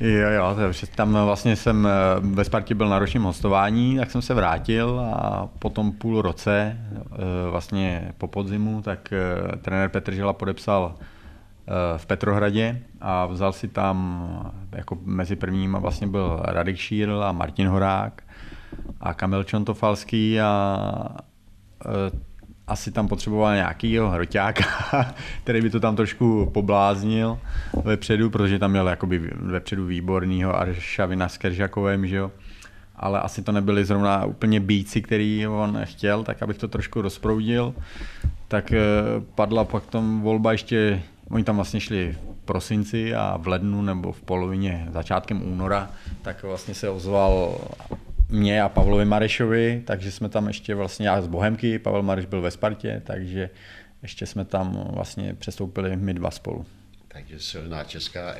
[0.00, 1.90] Jo, jo, tam vlastně jsem eh,
[2.20, 7.50] ve Spartě byl na ročním hostování, tak jsem se vrátil a potom půl roce, eh,
[7.50, 9.12] vlastně po podzimu, tak
[9.62, 10.94] trenér Petržela podepsal
[11.96, 17.68] v Petrohradě a vzal si tam, jako mezi prvníma vlastně byl Radek Šírl a Martin
[17.68, 18.22] Horák
[19.00, 21.16] a Kamil Čontofalský a
[21.86, 22.34] e,
[22.66, 24.64] asi tam potřeboval nějakýho hroťáka,
[25.42, 27.38] který by to tam trošku pobláznil
[27.84, 32.30] vepředu, protože tam měl jakoby vepředu výbornýho Aršavina s Keržakovem, že jo.
[32.96, 37.74] Ale asi to nebyli zrovna úplně bíci, který on chtěl, tak abych to trošku rozproudil.
[38.48, 38.80] Tak e,
[39.34, 44.12] padla pak tom volba ještě Oni tam vlastně šli v prosinci a v lednu nebo
[44.12, 45.90] v polovině, začátkem února,
[46.22, 47.60] tak vlastně se ozval
[48.28, 52.40] mě a Pavlovi Marešovi, takže jsme tam ještě vlastně, já z Bohemky, Pavel Mareš byl
[52.40, 53.50] ve Spartě, takže
[54.02, 56.66] ještě jsme tam vlastně přestoupili my dva spolu.
[57.08, 58.34] Takže silná česká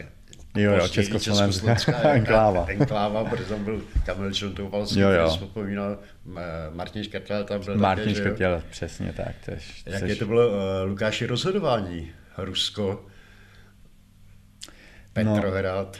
[0.56, 2.66] Jo, jo, československá enkláva.
[2.68, 5.28] Enkláva, protože tam byl Kamil Čontovalský, jo, jo.
[5.28, 5.98] vzpomínal,
[6.74, 9.34] Martin Škrtel tam byl Martin také, Škrtel, přesně tak.
[9.44, 10.18] Tež, Jaké tež...
[10.18, 12.12] to bylo, uh, Lukáši, rozhodování?
[12.38, 13.06] Rusko,
[15.12, 15.96] Petrohrad.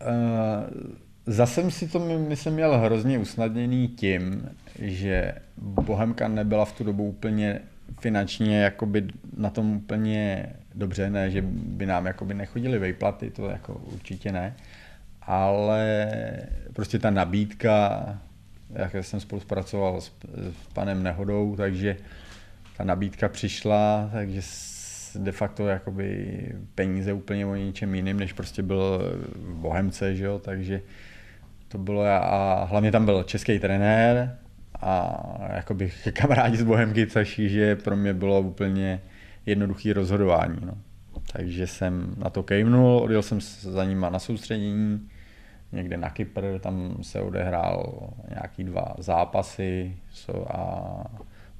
[0.00, 0.94] No, uh,
[1.26, 7.04] zase jsem si to myslím měl hrozně usnadněný tím, že Bohemka nebyla v tu dobu
[7.04, 7.60] úplně
[8.00, 9.06] finančně jakoby
[9.36, 14.54] na tom úplně dobře, ne, že by nám jakoby nechodily vejplaty, to jako určitě ne,
[15.22, 16.08] ale
[16.72, 18.04] prostě ta nabídka,
[18.70, 21.96] jak jsem spolupracoval s, s panem Nehodou, takže
[22.76, 24.42] ta nabídka přišla, takže
[25.16, 26.36] de facto jakoby
[26.74, 29.02] peníze úplně o ničem jiným, než prostě byl
[29.54, 30.38] Bohemce, že jo?
[30.38, 30.82] takže
[31.68, 34.36] to bylo a hlavně tam byl český trenér
[34.80, 35.22] a
[35.54, 39.00] jakoby kamarádi z Bohemky, což že pro mě bylo úplně
[39.46, 40.58] jednoduché rozhodování.
[40.66, 40.74] No.
[41.32, 45.08] Takže jsem na to kejvnul, odjel jsem za nima na soustředění,
[45.72, 49.96] někde na Kypr, tam se odehrál nějaký dva zápasy
[50.46, 51.04] a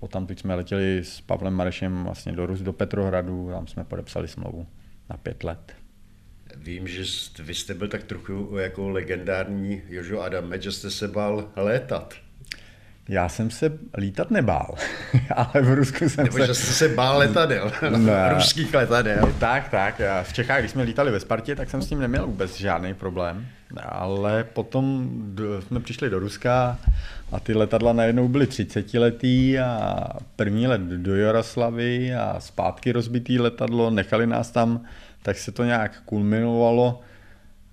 [0.05, 4.29] Potom teď jsme letěli s Pavlem Marešem vlastně do Rus, do Petrohradu, tam jsme podepsali
[4.29, 4.67] smlouvu
[5.11, 5.73] na pět let.
[6.57, 7.03] Vím, že
[7.43, 12.15] vy jste byl tak trochu jako legendární Jožo Adame, že jste se bál létat.
[13.09, 14.75] Já jsem se lítat nebál,
[15.37, 16.47] ale v Rusku jsem Nebo se...
[16.47, 18.29] že jste se bál letadel, ne.
[18.35, 19.35] ruských letadel.
[19.39, 20.01] Tak, tak.
[20.23, 23.47] V Čechách, když jsme lítali ve Spartě, tak jsem s tím neměl vůbec žádný problém.
[23.83, 25.11] Ale potom
[25.61, 26.79] jsme přišli do Ruska
[27.35, 30.05] a ty letadla najednou byly 30 letý a
[30.37, 34.81] první let do Jaroslavy a zpátky rozbitý letadlo, nechali nás tam,
[35.23, 37.01] tak se to nějak kulminovalo.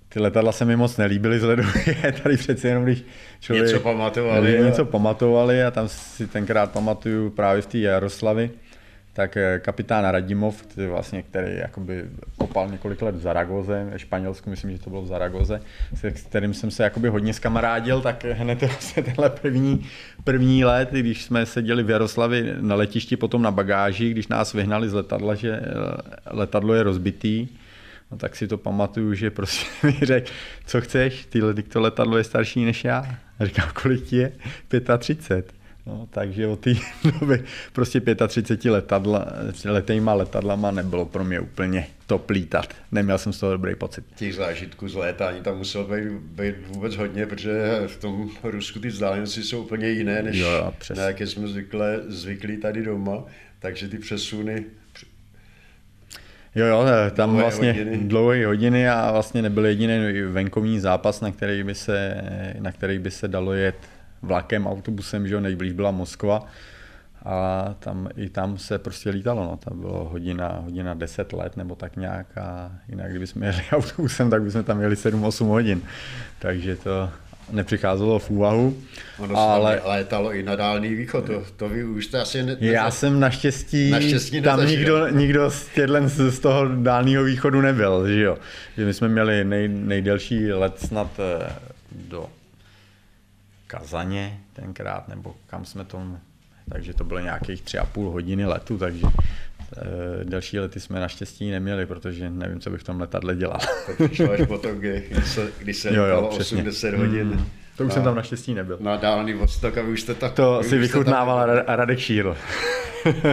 [0.08, 1.66] Ty letadla se mi moc nelíbily vzhledem,
[2.22, 3.04] tady přeci jenom, když
[3.40, 8.50] člověk něco pamatovali, něco pamatovali a tam si tenkrát pamatuju právě v té Jaroslavi,
[9.12, 12.04] tak eh, kapitán Radimov, který, vlastně, který jakoby
[12.38, 15.60] kopal několik let v Zaragoze, ve Španělsku, myslím, že to bylo v Zaragoze,
[15.92, 19.86] s kterým jsem se jakoby hodně skamarádil, tak hned vlastně tenhle první,
[20.24, 24.88] první let, když jsme seděli v Jaroslavi na letišti, potom na bagáži, když nás vyhnali
[24.88, 25.64] z letadla, že eh,
[26.30, 27.48] letadlo je rozbitý,
[28.10, 30.30] No tak si to pamatuju, že prostě mi řekl,
[30.66, 33.18] co chceš, tyhle, to letadlo je starší než já.
[33.38, 34.32] A říkám, kolik ti je?
[34.98, 35.61] 35.
[35.86, 36.74] No, takže od té
[37.20, 39.26] doby prostě 35 letadla,
[39.64, 42.66] letejma letadlama nebylo pro mě úplně to plítat.
[42.92, 44.04] Neměl jsem z toho dobrý pocit.
[44.14, 48.88] Těch zážitků z létání tam muselo být, být vůbec hodně, protože v tom Rusku ty
[48.88, 53.24] vzdálenosti jsou úplně jiné, než jo, na jaké jsme zvyklé, zvyklí tady doma.
[53.58, 54.64] Takže ty přesuny
[56.54, 57.98] Jo, jo, tam dlouhé vlastně hodiny.
[57.98, 62.14] dlouhé hodiny a vlastně nebyl jediný venkovní zápas, na který by se,
[62.58, 63.74] na který by se dalo jet
[64.22, 66.46] vlakem, autobusem, že jo, nejblíž byla Moskva
[67.24, 71.74] a tam, i tam se prostě lítalo, no, tam bylo hodina, hodina 10 let nebo
[71.74, 75.82] tak nějak a jinak kdybychom jeli autobusem, tak bychom tam jeli 7-8 hodin,
[76.38, 77.10] takže to,
[77.50, 78.76] nepřicházelo v úvahu.
[79.18, 82.42] Ono ale létalo i na dálný východ, to, to vy už jste asi...
[82.42, 88.08] Ne, já jsem naštěstí, naštěstí tam nikdo, nikdo z, tědlen, z toho dálného východu nebyl,
[88.08, 88.38] že jo.
[88.76, 91.52] Že my jsme měli nej, nejdelší let snad eh,
[92.08, 92.26] do
[93.78, 96.02] Kazaně tenkrát, nebo kam jsme to...
[96.72, 99.06] Takže to bylo nějakých tři a půl hodiny letu, takže
[99.76, 103.58] E, delší lety jsme naštěstí neměli, protože nevím, co bych v tom letadle dělal.
[103.86, 107.28] To přišlo až potom, kdy, se, kdy se jo, jo, 80 hodin.
[107.28, 107.46] Hmm.
[107.76, 108.78] To už jsem tam naštěstí nebyl.
[108.80, 110.32] Na dálný Vostok a vy už jste tak...
[110.32, 112.36] To si vychutnával Radek Šíl.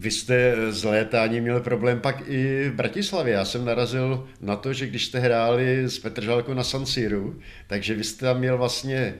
[0.00, 3.34] Eh, vy jste z létání měli problém pak i v Bratislavě.
[3.34, 7.94] Já jsem narazil na to, že když jste hráli s Petržalkou na San Siru, takže
[7.94, 9.14] vy jste tam měl vlastně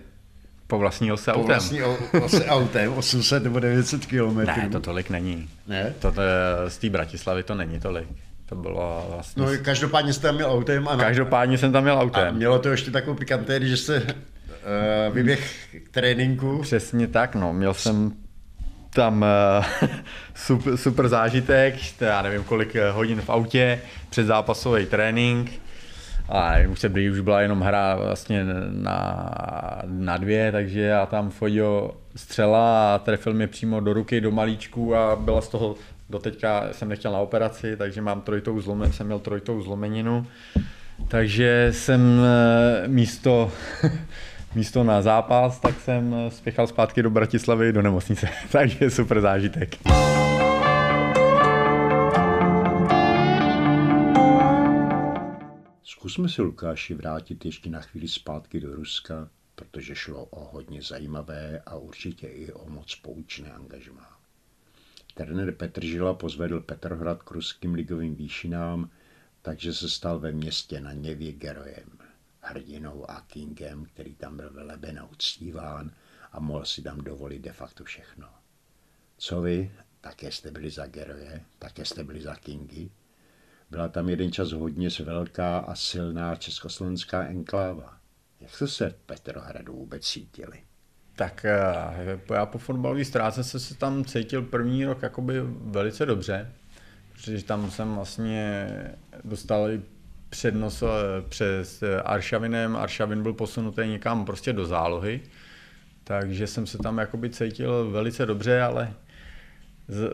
[0.66, 1.42] po vlastní ose autem.
[1.42, 1.82] Po vlastní
[2.22, 4.62] ose autem, 800 nebo 900 kilometrů.
[4.62, 5.48] Ne, to tolik není.
[5.66, 5.94] Ne?
[5.98, 6.20] To, to,
[6.68, 8.08] z té Bratislavy to není tolik.
[8.46, 9.42] To bylo vlastně...
[9.42, 10.88] No každopádně jste tam měl autem.
[10.88, 12.28] A každopádně jsem tam měl autem.
[12.28, 16.58] A mělo to ještě takovou pikanté, že se uh, vyběh k tréninku.
[16.62, 17.52] Přesně tak, no.
[17.52, 18.12] Měl jsem
[18.94, 19.24] tam
[19.82, 19.88] uh,
[20.34, 25.60] super, super zážitek, já nevím kolik eh, hodin v autě, předzápasový trénink.
[26.32, 29.30] A už se blíž, už byla jenom hra vlastně na,
[29.84, 34.96] na dvě, takže já tam fodio střela a trefil mě přímo do ruky, do malíčku
[34.96, 35.74] a byla z toho,
[36.10, 40.26] doteďka jsem nechtěl na operaci, takže mám trojitou zlomen, jsem měl trojitou zlomeninu.
[41.08, 43.52] Takže jsem eh, místo
[44.54, 48.28] místo na zápas, tak jsem spěchal zpátky do Bratislavy do nemocnice.
[48.52, 49.76] Takže super zážitek.
[55.84, 61.62] Zkusme se Lukáši vrátit ještě na chvíli zpátky do Ruska, protože šlo o hodně zajímavé
[61.66, 64.18] a určitě i o moc poučné angažmá.
[65.14, 68.90] Trenér Petr Žila pozvedl Petrohrad k ruským ligovým výšinám,
[69.42, 71.99] takže se stal ve městě na Něvě gerojem
[72.40, 75.90] hrdinou a kingem, který tam byl veleben a uctíván
[76.32, 78.28] a mohl si tam dovolit de facto všechno.
[79.18, 79.72] Co vy?
[80.00, 82.90] Také jste byli za geroje, také jste byli za kingy.
[83.70, 88.00] Byla tam jeden čas hodně velká a silná československá enkláva.
[88.40, 90.62] Jak jste se v Petrohradu vůbec cítili?
[91.16, 96.52] Tak eh, já po fotbalové ztráce se, se tam cítil první rok jakoby velice dobře,
[97.12, 98.66] protože tam jsem vlastně
[99.24, 99.68] dostal
[100.30, 100.84] přednos
[101.28, 102.76] přes Aršavinem.
[102.76, 105.20] Aršavin byl posunutý někam prostě do zálohy,
[106.04, 108.94] takže jsem se tam jakoby cítil velice dobře, ale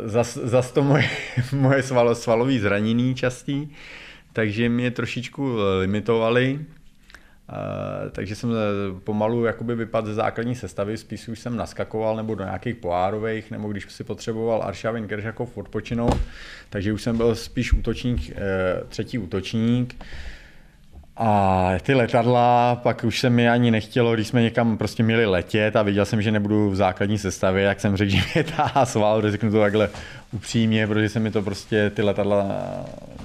[0.05, 1.11] zas, zas to moje,
[1.53, 3.69] moje svalo, svalové zranění častý,
[4.33, 6.61] takže mě trošičku limitovali.
[7.53, 12.35] Uh, takže jsem eh, pomalu jakoby vypadl ze základní sestavy, spíš už jsem naskakoval nebo
[12.35, 16.17] do nějakých poárových, nebo když si potřeboval Aršavin Keržakov odpočinout,
[16.71, 20.05] takže už jsem byl spíš útočník, uh, třetí útočník.
[21.17, 25.77] A ty letadla, pak už se mi ani nechtělo, když jsme někam prostě měli letět
[25.77, 29.31] a viděl jsem, že nebudu v základní sestavě, jak jsem řekl, že mě táhá sval,
[29.31, 29.89] řeknu to takhle
[30.33, 32.47] upřímně, protože se mi to prostě, ty letadla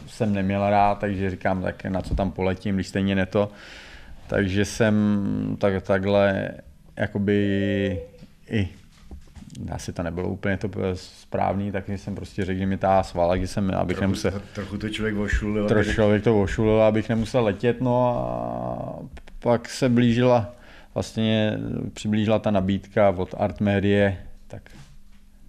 [0.08, 3.52] jsem neměl rád, takže říkám, tak na co tam poletím, když stejně ne to.
[4.32, 6.52] Takže jsem tak, takhle
[6.98, 8.02] jakoby
[8.50, 8.70] i
[9.72, 13.48] asi to nebylo úplně to správný, tak jsem prostě řekl, že mi ta svala, že
[13.48, 14.42] jsem, abych trochu, nemusel...
[14.56, 15.68] Trochu to člověk ošulil.
[15.68, 20.56] Trochu člověk to ošulil, abych nemusel letět, no a pak se blížila,
[20.94, 21.60] vlastně
[21.94, 24.18] přiblížila ta nabídka od Art Medie,
[24.48, 24.62] tak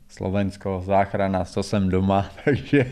[0.08, 2.86] Slovensko, záchrana, to jsem doma, takže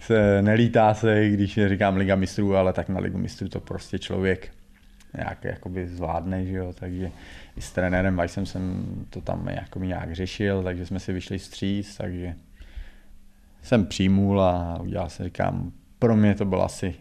[0.00, 4.50] se nelítá se, když říkám Liga mistrů, ale tak na Ligu mistrů to prostě člověk
[5.16, 7.10] nějak jakoby zvládne, že jo, takže
[7.56, 11.96] i s trenérem Weissem jsem to tam jako nějak řešil, takže jsme si vyšli stříc,
[11.96, 12.34] takže
[13.62, 16.94] jsem přijmul a udělal se, říkám, pro mě to byl asi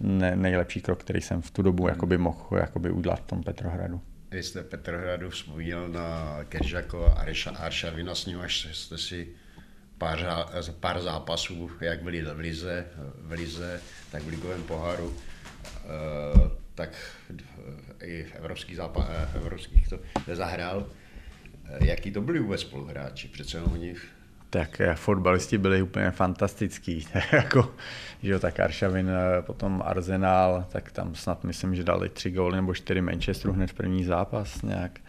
[0.00, 1.92] ne, nejlepší krok, který jsem v tu dobu hmm.
[1.92, 4.00] jakoby mohl jakoby udělat v tom Petrohradu.
[4.30, 7.24] Vy jste Petrohradu vzpomínal na Keržako a
[7.56, 9.28] Aršavina, s ním až jste si
[9.98, 10.46] pár,
[10.80, 12.86] pár zápasů, jak byli v Lize,
[13.18, 13.80] v Lize,
[14.10, 15.14] tak v ligovém poháru
[15.66, 16.90] eh, tak
[18.02, 20.86] i v evropských, zápa- eh, evropských to nezahrál.
[21.64, 23.28] Eh, jaký to byli vůbec spoluhráči?
[23.28, 23.94] Přece oni
[24.50, 27.08] tak eh, fotbalisti byli úplně fantastický.
[27.32, 27.74] jako,
[28.22, 29.10] že jo, tak Aršavin,
[29.40, 33.74] potom Arsenal, tak tam snad myslím, že dali tři góly nebo čtyři Manchesteru hned v
[33.74, 35.00] první zápas nějak.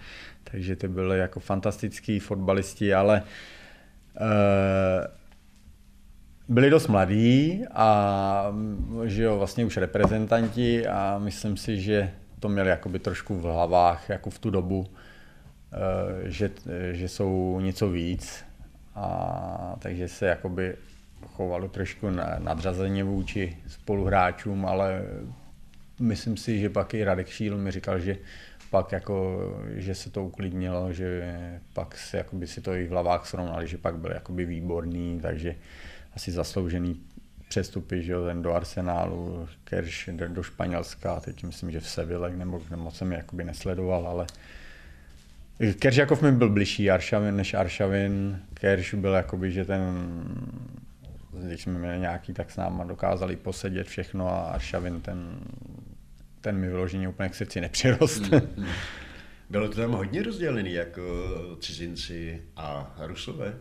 [0.43, 3.23] Takže ty byly jako fantastický fotbalisti, ale
[4.21, 4.28] uh,
[6.47, 8.47] byli dost mladí a
[9.05, 14.10] že jo, vlastně už reprezentanti a myslím si, že to měli jakoby trošku v hlavách
[14.10, 16.51] jako v tu dobu, eh, že,
[16.91, 18.45] že jsou něco víc.
[18.95, 20.76] A takže se jakoby
[21.28, 22.09] chovalo trošku
[22.39, 25.01] nadřazeně vůči spoluhráčům, ale
[25.99, 28.17] myslím si, že pak i Radek Šíl mi říkal, že
[28.69, 29.39] pak jako,
[29.76, 31.34] že se to uklidnilo, že
[31.74, 35.55] pak si, jakoby si to i v hlavách srovnali, že pak byl jakoby výborný, takže
[36.16, 37.01] asi zasloužený
[37.49, 42.61] přestupy, že jo, ten do Arsenálu, Kerš do, Španělska, teď myslím, že v Seville, nebo
[42.76, 44.26] moc jsem jakoby nesledoval, ale
[45.80, 48.41] Keržakov mi byl bližší Aršavin než Aršavin.
[48.53, 49.82] Kerš byl jakoby, že ten,
[51.43, 55.39] když jsme měli nějaký, tak s náma dokázali posedět všechno a Aršavin ten,
[56.41, 58.32] ten mi vyloženě úplně k srdci nepřirost.
[58.32, 58.70] Mm, mm.
[59.49, 61.01] Bylo to tam hodně rozdělený, jako
[61.59, 63.53] cizinci a Rusové?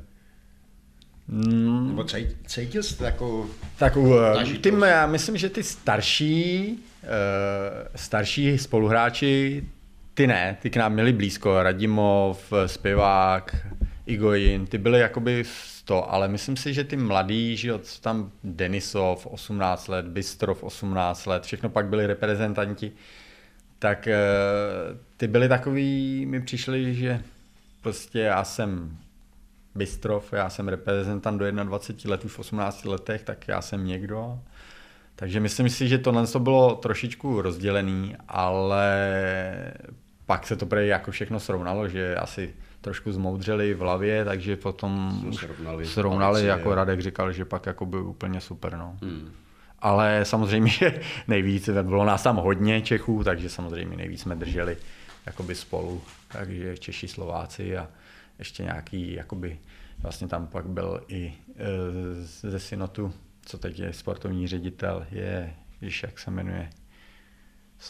[1.29, 1.89] Mm.
[1.89, 2.05] Nebo
[2.47, 3.47] cítil jste jako...
[3.79, 7.09] Tak uh, tím, já myslím, že ty starší, uh,
[7.97, 9.65] starší spoluhráči,
[10.15, 11.63] ty ne, ty k nám měli blízko.
[11.63, 13.57] Radimov, Spivák,
[14.07, 15.45] Igojin, ty byly jakoby
[15.85, 21.27] to, ale myslím si, že ty mladí, že jo, tam Denisov 18 let, Bystrov 18
[21.27, 22.93] let, všechno pak byli reprezentanti,
[23.79, 27.21] tak uh, ty byli takový, mi přišli, že
[27.83, 28.99] prostě já jsem
[29.75, 34.39] Bystrov, já jsem reprezentant do 21 let, už v 18 letech, tak já jsem někdo.
[35.17, 39.13] Takže myslím si, že tohle to bylo trošičku rozdělený, ale
[40.27, 45.23] pak se to prej jako všechno srovnalo, že asi trošku zmoudřeli v hlavě, takže potom
[45.33, 48.77] srovnali, srovnali jako Radek říkal, že pak jako byl úplně super.
[48.77, 48.97] No.
[49.03, 49.33] Hmm.
[49.79, 54.77] Ale samozřejmě nejvíc, bylo nás tam hodně Čechů, takže samozřejmě nejvíc jsme drželi
[55.27, 57.89] jakoby spolu, takže Češi, Slováci a
[58.39, 59.59] ještě nějaký, jakoby,
[59.99, 61.65] vlastně tam pak byl i e,
[62.25, 63.13] ze Synotu,
[63.43, 66.71] co teď je sportovní ředitel, je, víš, jak se jmenuje,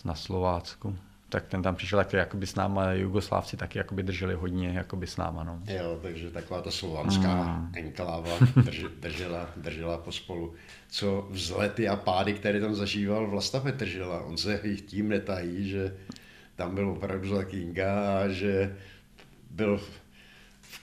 [0.04, 0.98] na Slovácku
[1.34, 5.16] tak ten tam přišel taky jakoby s náma, Jugoslávci taky jakoby drželi hodně jakoby s
[5.16, 5.44] náma.
[5.44, 5.60] No.
[5.66, 7.72] Jo, takže taková ta slovanská mm.
[7.76, 8.30] enkláva
[8.64, 10.54] drž, držela, držela pospolu.
[10.88, 15.96] Co vzlety a pády, které tam zažíval Vlasta Petržela, on se tím netají, že
[16.56, 18.76] tam byl opravdu za Kinga a že
[19.50, 19.80] byl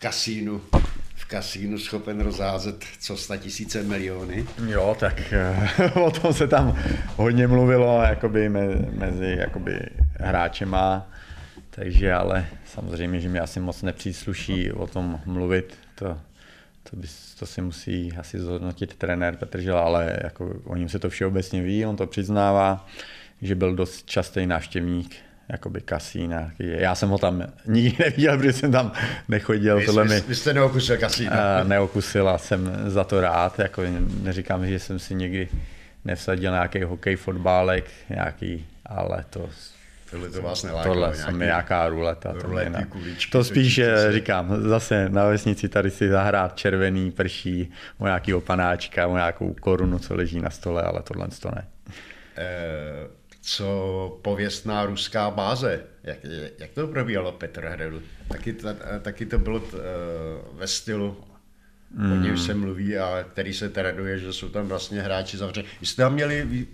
[0.02, 0.62] kasínu
[1.16, 4.46] v kasínu schopen rozházet co sta tisíce miliony.
[4.68, 6.78] Jo, tak eh, o tom se tam
[7.16, 8.50] hodně mluvilo jakoby
[8.90, 9.80] mezi jakoby
[10.20, 11.08] hráčema,
[11.70, 16.18] takže ale samozřejmě, že mi asi moc nepřísluší o tom mluvit, to,
[16.90, 17.08] to, by,
[17.40, 21.86] to si musí asi zhodnotit trenér Petržel, ale jako o něm se to všeobecně ví,
[21.86, 22.88] on to přiznává,
[23.42, 25.16] že byl dost častý návštěvník
[25.52, 26.52] jakoby kasína.
[26.60, 28.92] Já jsem ho tam nikdy neviděl, protože jsem tam
[29.28, 29.78] nechodil.
[29.78, 31.64] Vy, tohle vy, vy jste neokusil kasína.
[31.64, 33.60] Neokusil a jsem za to rád.
[33.60, 33.82] Jako
[34.22, 35.48] neříkám, že jsem si někdy
[36.06, 39.50] nevsadil nějaký hokej, fotbálek, nějaký, ale to
[40.12, 42.34] Tohle to vás nelákalo, Tohle jsem nějaká ruleta.
[42.36, 44.12] Rulety, to, kuličky, to spíš se...
[44.14, 50.00] říkám, zase na vesnici tady si zahrát červený prší, o nějaký panáčka, o nějakou korunu,
[50.00, 51.68] co leží na stole, ale tohle to ne.
[52.38, 55.84] Eh, co pověstná ruská báze.
[56.04, 56.18] Jak,
[56.60, 58.02] jak to probíhalo Petrohradu?
[58.28, 59.82] Taky, ta, taky to bylo t, eh,
[60.54, 61.18] ve stylu,
[61.96, 62.12] mm.
[62.12, 65.68] o něm se mluví a který se traduje, že jsou tam vlastně hráči zavřeni.
[65.82, 66.68] Jste tam měli,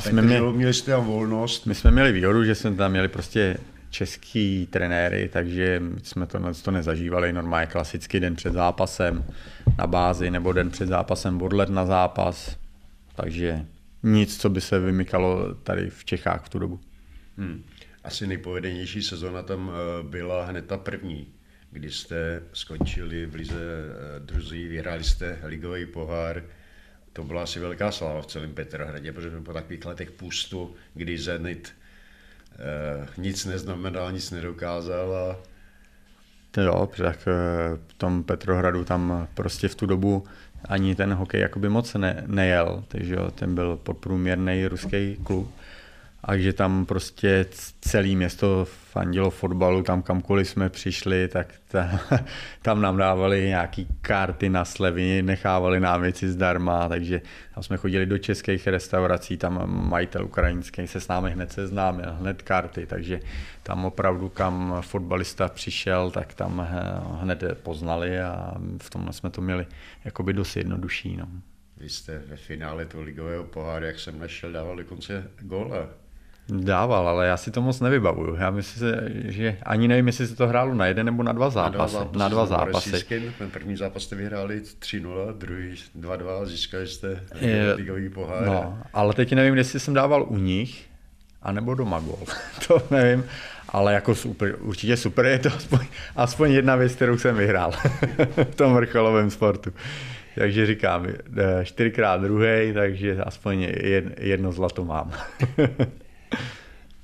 [0.00, 1.66] jsme měli, měli jste tam volnost?
[1.66, 3.56] My jsme měli výhodu, že jsme tam měli prostě
[3.90, 9.24] český trenéry, takže jsme to, to nezažívali normálně klasický den před zápasem
[9.78, 12.56] na bázi nebo den před zápasem odlet na zápas.
[13.14, 13.66] Takže
[14.02, 16.80] nic, co by se vymykalo tady v Čechách v tu dobu.
[17.38, 17.64] Hmm.
[18.04, 21.26] Asi nejpovedenější sezona tam eh, byla hned ta první,
[21.70, 26.42] kdy jste skončili v lize eh, druzí, vyhráli jste ligový pohár.
[27.12, 31.74] To byla asi velká sláva v celém Petrohradě, protože po takových letech pustu, kdy Zenit
[32.52, 35.56] eh, nic neznamenal, nic nedokázal a
[36.50, 37.18] to jo, tak
[37.88, 40.24] v tom Petrohradu tam prostě v tu dobu
[40.64, 45.50] ani ten hokej jakoby moc ne, nejel, takže jo, ten byl podprůměrný ruský klub.
[46.24, 47.46] A že tam prostě
[47.80, 52.00] celé město fandilo fotbalu, tam kamkoliv jsme přišli, tak ta,
[52.62, 57.22] tam nám dávali nějaký karty na slevy, nechávali nám věci zdarma, takže
[57.54, 62.42] tam jsme chodili do českých restaurací, tam majitel ukrajinský se s námi hned seznámil, hned
[62.42, 63.20] karty, takže
[63.62, 66.68] tam opravdu kam fotbalista přišel, tak tam
[67.20, 69.66] hned poznali a v tomhle jsme to měli
[70.04, 71.16] jakoby dost jednodušší.
[71.16, 71.28] No.
[71.76, 76.05] Vy jste ve finále toho ligového poháru, jak jsem našel, dával dokonce góla.
[76.48, 78.34] Dával, ale já si to moc nevybavuju.
[78.34, 78.92] Já myslím,
[79.24, 81.76] že ani nevím, jestli se to hrálo na jeden nebo na dva zápasy.
[81.78, 82.18] Na dva zápasy.
[82.18, 83.04] Na dva zápasy.
[83.38, 88.46] Ten první zápas jste vyhráli 3-0, druhý 2-2, získali jste je, ligový pohár.
[88.46, 90.86] No, ale teď nevím, jestli jsem dával u nich,
[91.42, 92.18] anebo doma gol.
[92.68, 93.24] to nevím,
[93.68, 95.78] ale jako super, určitě super je to aspoň,
[96.16, 97.72] aspoň jedna věc, kterou jsem vyhrál
[98.50, 99.72] v tom vrcholovém sportu.
[100.38, 103.66] Takže říkám, eh, čtyřikrát druhý, takže aspoň
[104.18, 105.12] jedno zlato mám.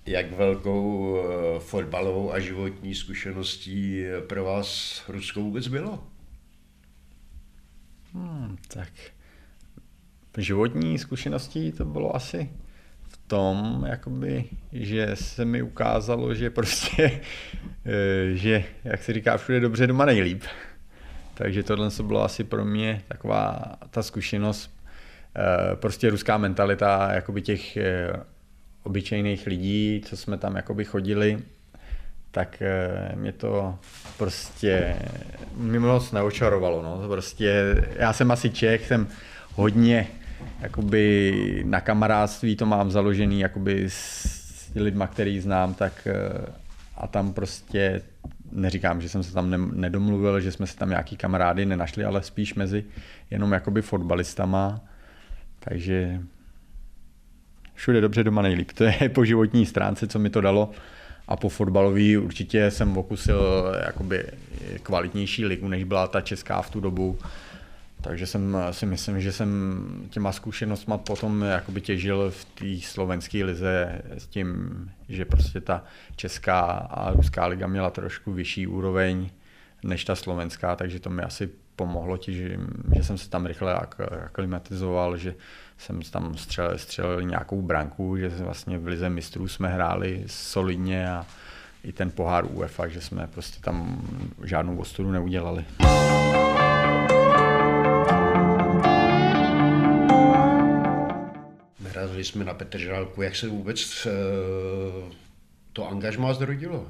[0.07, 6.05] Jak velkou eh, fotbalovou a životní zkušeností pro vás Rusko vůbec bylo?
[8.13, 8.89] Hmm, tak
[10.39, 12.51] životní zkušeností to bylo asi
[13.03, 17.21] v tom, jakoby, že se mi ukázalo, že prostě,
[17.85, 20.43] eh, že, jak se říká, všude dobře, doma nejlíp.
[21.35, 24.71] Takže tohle to bylo asi pro mě taková ta zkušenost,
[25.37, 27.79] eh, prostě ruská mentalita jakoby těch
[28.83, 31.39] obyčejných lidí, co jsme tam jakoby chodili,
[32.31, 32.63] tak
[33.15, 33.79] mě to
[34.19, 34.97] prostě
[35.57, 36.83] mě moc neočarovalo.
[36.83, 37.09] No.
[37.09, 39.09] Prostě já jsem asi Čech, jsem
[39.55, 40.07] hodně
[40.61, 46.09] jakoby na kamarádství to mám založený jakoby s lidma, který znám, tak
[46.97, 48.03] a tam prostě
[48.53, 52.23] neříkám, že jsem se tam ne, nedomluvil, že jsme se tam nějaký kamarády nenašli, ale
[52.23, 52.85] spíš mezi
[53.31, 54.81] jenom jakoby fotbalistama.
[55.59, 56.21] Takže
[57.83, 58.73] všude dobře, doma nejlíp.
[58.73, 60.71] To je po životní stránce, co mi to dalo.
[61.29, 63.41] A po fotbalový určitě jsem okusil
[63.87, 64.25] jakoby
[64.83, 67.19] kvalitnější ligu, než byla ta česká v tu dobu.
[68.01, 74.03] Takže jsem si myslím, že jsem těma zkušenostmi potom jakoby těžil v té slovenské lize
[74.19, 74.71] s tím,
[75.09, 75.85] že prostě ta
[76.17, 79.31] česká a ruská liga měla trošku vyšší úroveň
[79.85, 82.59] než ta slovenská, takže to mi asi pomohlo ti, že,
[82.97, 83.75] že jsem se tam rychle
[84.25, 85.35] aklimatizoval, že
[85.83, 91.27] jsem tam střelil, střelil nějakou branku, že vlastně v lize mistrů jsme hráli solidně a
[91.85, 94.03] i ten pohár UEFA, že jsme prostě tam
[94.45, 95.65] žádnou ostudu neudělali.
[102.03, 103.23] narazili jsme na Petržálku.
[103.23, 104.11] Jak se vůbec eh,
[105.73, 106.87] to angažmá zrodilo?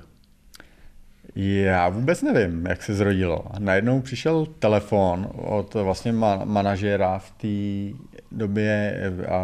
[1.35, 3.45] Já vůbec nevím, jak se zrodilo.
[3.59, 6.13] Najednou přišel telefon od vlastně
[6.45, 7.99] manažera v té
[8.35, 8.97] době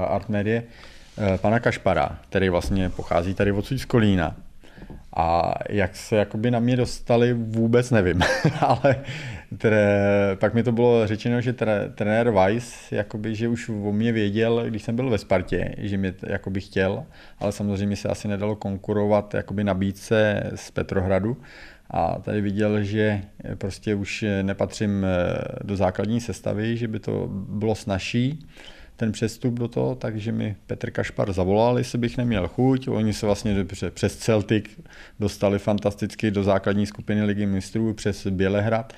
[0.08, 0.62] Artmedie,
[1.18, 4.36] eh, pana Kašpara, který vlastně pochází tady odsud z Kolína.
[5.16, 8.22] A jak se jakoby na mě dostali, vůbec nevím.
[8.60, 8.96] Ale
[9.58, 9.88] tre,
[10.34, 14.64] pak mi to bylo řečeno, že tre, trenér Weiss, jakoby, že už o mě věděl,
[14.68, 17.04] když jsem byl ve Spartě, že mě jakoby chtěl,
[17.38, 21.36] ale samozřejmě se asi nedalo konkurovat jakoby nabídce z Petrohradu.
[21.90, 23.22] A tady viděl, že
[23.54, 28.46] prostě už nepatřím eh, do základní sestavy, že by to bylo snažší
[28.98, 32.88] ten přestup do toho, takže mi Petr Kašpar zavolal, jestli bych neměl chuť.
[32.88, 34.64] Oni se vlastně přes Celtic
[35.20, 38.92] dostali fantasticky do základní skupiny ligy mistrů přes Bělehrad,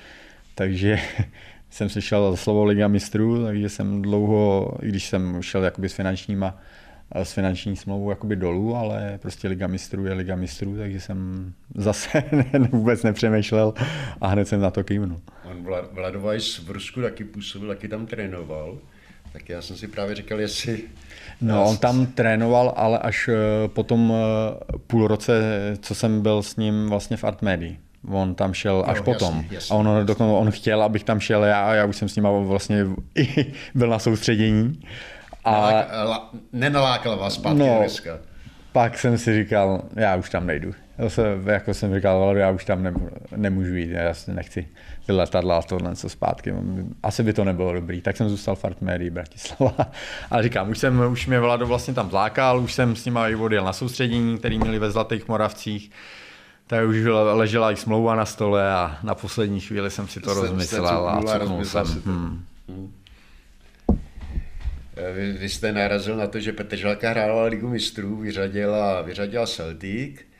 [0.55, 0.99] takže
[1.69, 6.57] jsem slyšel slovo Liga mistrů, takže jsem dlouho, i když jsem šel jakoby s finančníma
[7.15, 12.23] s finanční smlouvou jakoby dolů, ale prostě Liga mistrů je Liga mistrů, takže jsem zase
[12.71, 13.73] vůbec nepřemýšlel
[14.21, 15.21] a hned jsem na to kývnul.
[15.43, 18.77] On Vladovajs v Rusku taky působil, taky tam trénoval.
[19.33, 20.83] Tak já jsem si právě říkal, jestli...
[21.41, 25.41] No, on tam trénoval, ale až eh, po tom eh, půl roce,
[25.81, 27.79] co jsem byl s ním vlastně v Artmedii.
[28.09, 29.35] On tam šel až jo, potom.
[29.35, 30.25] Jasný, jasný, a on, jasný.
[30.25, 32.85] on chtěl, abych tam šel já, já už jsem s ním vlastně
[33.75, 34.81] byl na soustředění.
[35.45, 35.71] A...
[35.71, 36.21] Nalák,
[36.53, 38.19] nenalákal vás zpátky no, dneska.
[38.71, 40.73] Pak jsem si říkal, já už tam nejdu.
[41.01, 42.95] Zase, jako jsem říkal, já už tam
[43.35, 44.67] nemůžu jít, já nechci
[45.05, 46.53] ty letadla a tohle co zpátky.
[47.03, 49.91] Asi by to nebylo dobrý, tak jsem zůstal v Artmérii Bratislava.
[50.31, 53.35] Ale říkám, už, jsem, už mě Vlado vlastně tam zlákal, už jsem s nimi i
[53.35, 55.91] odjel na soustředění, který měli ve Zlatých Moravcích.
[56.67, 56.97] Tak už
[57.33, 61.21] ležela i smlouva na stole a na poslední chvíli jsem si to jsem rozmyslel a
[61.21, 61.85] cuknul jsem.
[62.05, 62.45] Hmm.
[62.69, 62.93] Hmm.
[65.15, 70.30] Vy, vy, jste narazil na to, že Petr Žalka hrála Ligu mistrů, vyřadila, vyřadila Celtic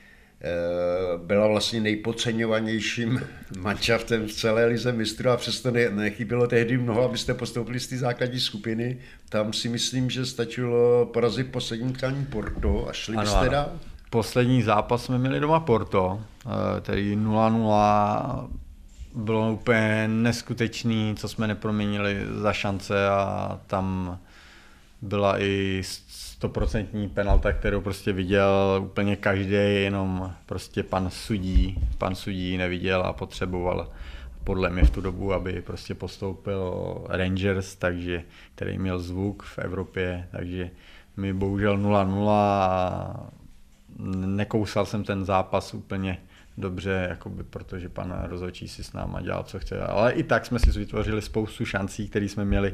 [1.26, 3.22] byla vlastně nejpodceňovanějším
[3.60, 7.98] manšaftem v celé lize mistrů a přesto ne, nechybilo tehdy mnoho, abyste postoupili z té
[7.98, 8.98] základní skupiny.
[9.30, 13.72] Tam si myslím, že stačilo porazit poslední tkání Porto a šli ano, byste dál.
[14.10, 18.50] Poslední zápas jsme měli doma Porto, eh, tedy 0-0
[19.16, 24.18] bylo úplně neskutečný, co jsme neproměnili za šance a tam
[25.02, 25.82] byla i
[26.42, 33.14] stoprocentní penalta, kterou prostě viděl úplně každý, jenom prostě pan sudí, pan sudí neviděl a
[33.14, 33.90] potřeboval
[34.44, 36.74] podle mě v tu dobu, aby prostě postoupil
[37.10, 38.24] Rangers, takže,
[38.56, 40.70] který měl zvuk v Evropě, takže
[41.18, 43.30] mi bohužel 0-0 a
[44.26, 46.18] nekousal jsem ten zápas úplně
[46.58, 49.80] dobře, jakoby, protože pan rozhodčí si s náma dělal, co chce.
[49.80, 52.74] Ale i tak jsme si vytvořili spoustu šancí, které jsme měli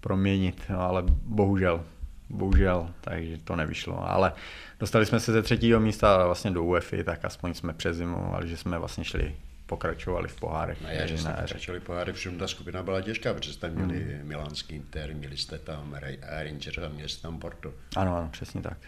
[0.00, 1.84] proměnit, no, ale bohužel
[2.30, 4.10] bohužel, takže to nevyšlo.
[4.10, 4.32] Ale
[4.80, 8.78] dostali jsme se ze třetího místa vlastně do UEFI, tak aspoň jsme přezimovali, že jsme
[8.78, 9.34] vlastně šli
[9.66, 10.78] pokračovali v pohárech.
[10.82, 14.28] No, já, že jste pokračovali poháry, všem ta skupina byla těžká, protože jste měli hmm.
[14.28, 17.72] Milánský Inter, měli jste tam Rangers a měli jste tam Porto.
[17.96, 18.78] Ano, ano, přesně tak.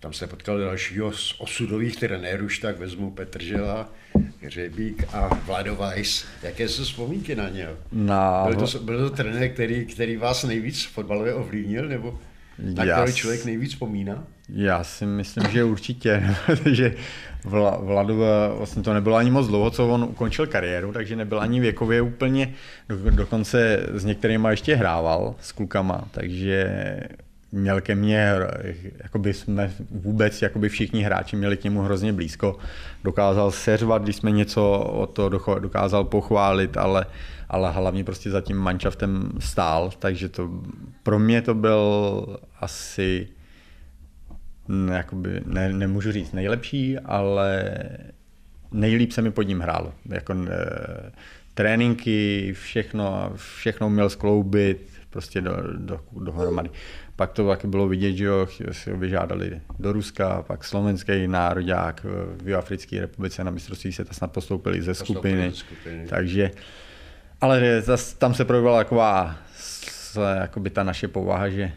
[0.00, 3.88] Tam se potkal dalšího z osudových trenérů, tak vezmu Petržela,
[4.40, 6.24] Hřebík a Vlado Weiss.
[6.42, 7.72] Jaké jsou vzpomínky na něho?
[7.92, 8.44] Na...
[8.48, 12.18] Byl, to, byl to trenér, který, který vás nejvíc fotbalově ovlivnil, nebo?
[12.58, 14.24] Na který člověk nejvíc vzpomíná?
[14.48, 16.94] Já si myslím, že určitě, protože
[17.44, 18.22] Vla, Vladu
[18.56, 22.54] vlastně to nebylo ani moc dlouho, co on ukončil kariéru, takže nebyl ani věkově úplně,
[22.88, 26.66] do, dokonce s některými ještě hrával s klukama, takže
[27.52, 28.32] měl ke mně,
[29.02, 32.58] jakoby jsme vůbec, jakoby všichni hráči měli k němu hrozně blízko.
[33.04, 35.28] Dokázal seřvat, když jsme něco o to
[35.58, 37.06] dokázal pochválit, ale,
[37.48, 40.50] ale hlavně prostě za tím manšaftem stál, takže to
[41.02, 42.26] pro mě to byl
[42.60, 43.28] asi
[44.92, 47.74] jakoby, ne, nemůžu říct nejlepší, ale
[48.72, 49.92] nejlíp se mi pod ním hrálo.
[50.08, 51.12] Jako, e,
[51.54, 56.70] tréninky, všechno, všechno měl skloubit prostě do, do, dohromady.
[57.16, 62.06] Pak to taky bylo vidět, že jo, si ho vyžádali do Ruska, pak slovenský národák
[62.42, 65.52] v Africké republice na mistrovství světa snad postoupili ze skupiny.
[65.52, 66.06] skupiny.
[66.08, 66.50] Takže,
[67.40, 69.36] ale zase tam se projevila taková
[70.40, 71.72] jakoby ta naše povaha, že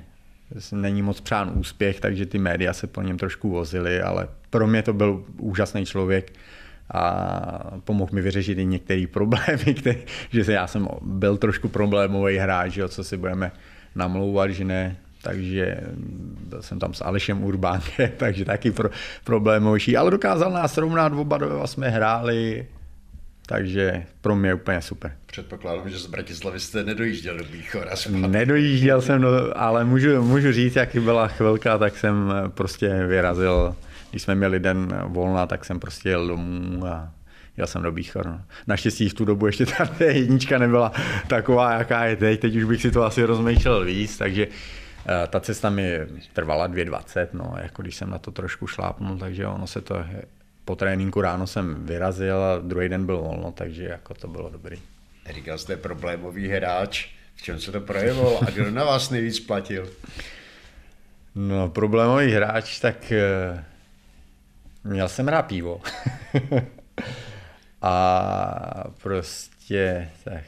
[0.71, 4.83] není moc přán úspěch, takže ty média se po něm trošku vozily, ale pro mě
[4.83, 6.33] to byl úžasný člověk
[6.93, 12.77] a pomohl mi vyřešit i některé problémy, které, že já jsem byl trošku problémový hráč,
[12.77, 13.51] jo, co si budeme
[13.95, 15.77] namlouvat, že ne, takže
[16.47, 18.89] byl jsem tam s Alešem Urbánkem, takže taky pro,
[19.23, 22.67] problémovější, ale dokázal nás srovnat, oba dva jsme hráli,
[23.45, 25.11] takže pro mě je úplně super.
[25.25, 27.91] Předpokládám, že z Bratislavy jste nedojížděl do Bíchora.
[28.09, 33.75] Nedojížděl jsem, do, ale můžu, můžu říct, jaký byla chvilka, tak jsem prostě vyrazil,
[34.09, 37.11] když jsme měli den volna, tak jsem prostě jel domů a
[37.57, 38.25] jel jsem do Bíchor.
[38.25, 38.41] No.
[38.67, 40.91] Naštěstí v tu dobu ještě ta jednička nebyla
[41.27, 44.88] taková, jaká je teď, teď už bych si to asi rozmýšlel víc, takže eh,
[45.27, 45.99] ta cesta mi
[46.33, 50.05] trvala 2,20, no, jako když jsem na to trošku šlápnul, takže ono se to
[50.65, 54.77] po tréninku ráno jsem vyrazil a druhý den byl volno, takže jako to bylo dobrý.
[55.33, 59.89] Říkal jste problémový hráč, v čem se to projevilo a kdo na vás nejvíc platil?
[61.35, 63.13] No, problémový hráč, tak
[63.55, 63.59] uh,
[64.91, 65.81] měl jsem rád pivo.
[67.81, 70.43] a prostě tak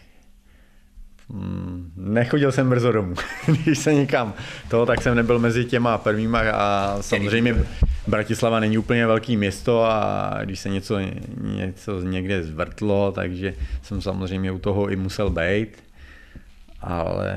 [1.96, 3.16] nechodil jsem brzo domů.
[3.64, 4.34] Když se někam
[4.70, 7.56] to, tak jsem nebyl mezi těma prvníma a samozřejmě
[8.08, 11.00] Bratislava není úplně velký město a když se něco,
[11.42, 15.84] něco někde zvrtlo, takže jsem samozřejmě u toho i musel být.
[16.84, 17.36] Ale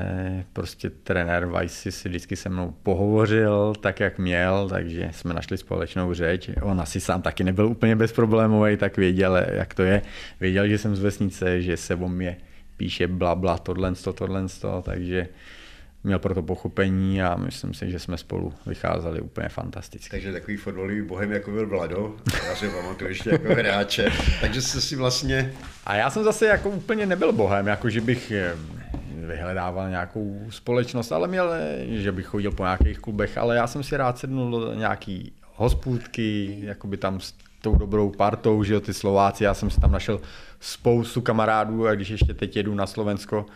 [0.52, 6.14] prostě trenér Vajsi si vždycky se mnou pohovořil tak, jak měl, takže jsme našli společnou
[6.14, 6.50] řeč.
[6.62, 10.02] On asi sám taky nebyl úplně bezproblémový, tak věděl, jak to je.
[10.40, 12.36] Věděl, že jsem z vesnice, že se o mě
[12.76, 15.28] píše bla, bla, tohle, to, tohle, to, takže
[16.04, 20.10] měl pro to pochopení a myslím si, že jsme spolu vycházeli úplně fantasticky.
[20.10, 22.16] Takže takový fotbalový bohem, jako byl Vlado,
[22.48, 25.52] já si pamatuju ještě jako hráče, takže jsi si vlastně...
[25.84, 28.56] A já jsem zase jako úplně nebyl bohem, jako že bych eh,
[29.26, 33.82] vyhledával nějakou společnost, ale měl, eh, že bych chodil po nějakých klubech, ale já jsem
[33.82, 37.20] si rád sednul do nějaký hospůdky, jako by tam
[37.64, 40.20] tou dobrou partou, že jo, ty Slováci, já jsem si tam našel
[40.60, 43.46] spoustu kamarádů a když ještě teď jedu na Slovensko,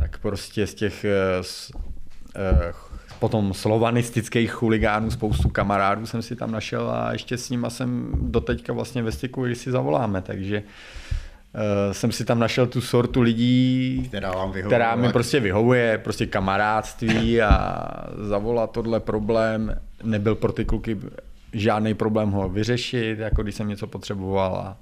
[0.00, 1.06] tak prostě z těch
[1.40, 2.72] z, uh,
[3.18, 8.72] potom slovanistických chuligánů spoustu kamarádů jsem si tam našel a ještě s nima jsem doteďka
[8.72, 14.04] vlastně ve styku, když si zavoláme, takže uh, jsem si tam našel tu sortu lidí,
[14.08, 17.86] která, vám která mi prostě vyhovuje, prostě kamarádství a
[18.22, 20.98] zavolat tohle problém, nebyl pro ty kluky
[21.52, 24.80] žádný problém ho vyřešit, jako když jsem něco potřeboval a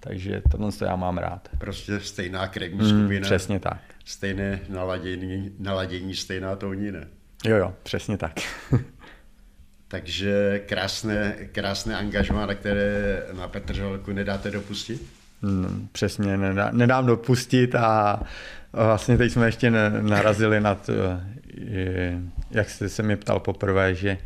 [0.00, 1.48] takže tohle já mám rád.
[1.58, 3.20] Prostě stejná krevní mm, skupina.
[3.20, 3.80] Přesně tak.
[4.04, 7.00] Stejné naladění, naladění stejná tónina.
[7.44, 8.32] Jo, jo, přesně tak.
[9.88, 15.02] Takže krásné, krásné angažmá, na které na Petržalku nedáte dopustit?
[15.42, 18.22] Mm, přesně, nedá, nedám dopustit a
[18.72, 20.92] vlastně teď jsme ještě narazili na to,
[22.50, 24.18] jak jste se mi ptal poprvé, že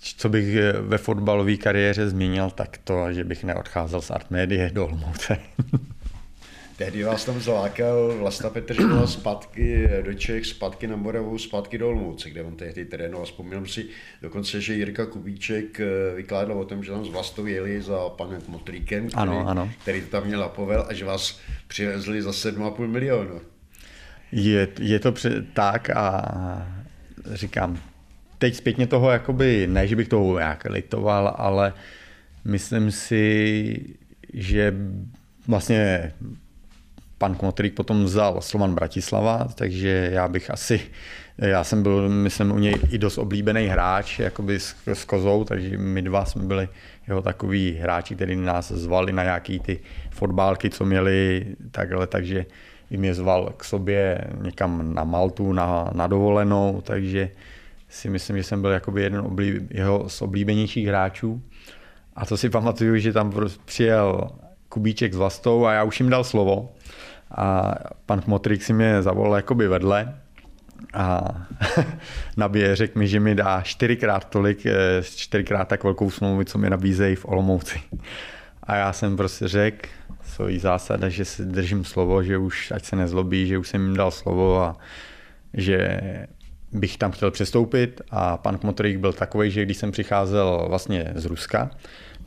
[0.00, 4.86] co bych eh, ve fotbalové kariéře zmínil, tak to, že bych neodcházel z Artmédie do
[4.86, 5.38] Olmouce.
[6.76, 12.30] Tehdy vás tam zlákal Vlasta Petržina zpátky do Čech, zpátky na Moravu, zpátky do Olmouce,
[12.30, 13.26] kde on tehdy trénoval.
[13.26, 13.86] Vzpomínám si
[14.22, 18.42] dokonce, že Jirka Kubíček eh, vykládal o tom, že tam z Vlastou jeli za panem
[18.48, 19.70] Motríkem, který, ano, ano.
[19.82, 23.40] který to tam měl na povel a že vás přivezli za 7,5 milionu.
[24.32, 26.22] Je, je to při, tak a
[27.32, 27.80] říkám,
[28.38, 31.72] teď zpětně toho, jakoby, ne, že bych toho nějak litoval, ale
[32.44, 33.80] myslím si,
[34.32, 34.74] že
[35.48, 36.12] vlastně
[37.18, 40.80] pan Knotrík potom vzal Slovan Bratislava, takže já bych asi,
[41.38, 45.78] já jsem byl, myslím, u něj i dost oblíbený hráč, jakoby s, s Kozou, takže
[45.78, 46.68] my dva jsme byli
[47.08, 49.78] jeho takový hráči, kteří nás zvali na nějaký ty
[50.10, 52.46] fotbálky, co měli takhle, takže
[52.90, 57.30] i mě zval k sobě někam na Maltu, na, na dovolenou, takže
[57.88, 61.42] si myslím, že jsem byl jakoby jeden oblíb, jeho z oblíbenějších hráčů.
[62.16, 63.32] A to si pamatuju, že tam
[63.64, 64.30] přijel
[64.68, 66.72] Kubíček s Vlastou a já už jim dal slovo.
[67.30, 67.74] A
[68.06, 70.14] pan Kmotrik si mě zavolal jakoby vedle
[70.94, 71.24] a
[72.36, 76.70] nabije, řekl mi, že mi dá čtyřikrát tolik, eh, čtyřikrát tak velkou smlouvu, co mi
[76.70, 77.80] nabízejí v Olomouci.
[78.62, 79.88] A já jsem prostě řekl
[80.22, 83.96] svojí zásada, že si držím slovo, že už ať se nezlobí, že už jsem jim
[83.96, 84.76] dal slovo a
[85.54, 86.00] že
[86.76, 91.24] bych tam chtěl přestoupit a pan Kmotrik byl takový, že když jsem přicházel vlastně z
[91.24, 91.70] Ruska,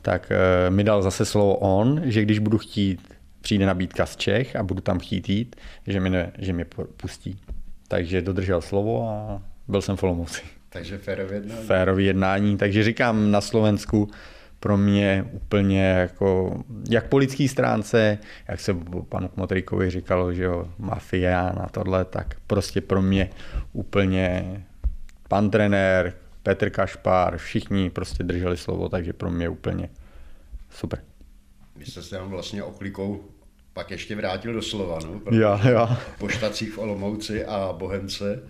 [0.02, 3.00] tak eh, mi dal zase slovo on, že když budu chtít,
[3.40, 7.38] přijde nabídka z Čech a budu tam chtít jít, že mě, ne, že mě pustí.
[7.88, 10.42] Takže dodržel slovo a byl jsem v Olomouci.
[10.68, 11.66] Takže férový jednání.
[11.66, 14.10] Férový jednání, takže říkám na Slovensku,
[14.60, 18.76] pro mě úplně jako, jak po lidské stránce, jak se
[19.08, 23.30] panu Kmotrikovi říkalo, že jo, mafia na tohle, tak prostě pro mě
[23.72, 24.56] úplně
[25.28, 29.88] pan trenér, Petr Kašpár, všichni prostě drželi slovo, takže pro mě úplně
[30.70, 31.02] super.
[31.76, 33.24] Vy jste se tam vlastně oklikou
[33.72, 35.88] pak ještě vrátil do Slovanu, jo, jo.
[36.18, 38.42] po štacích v Olomouci a Bohemce.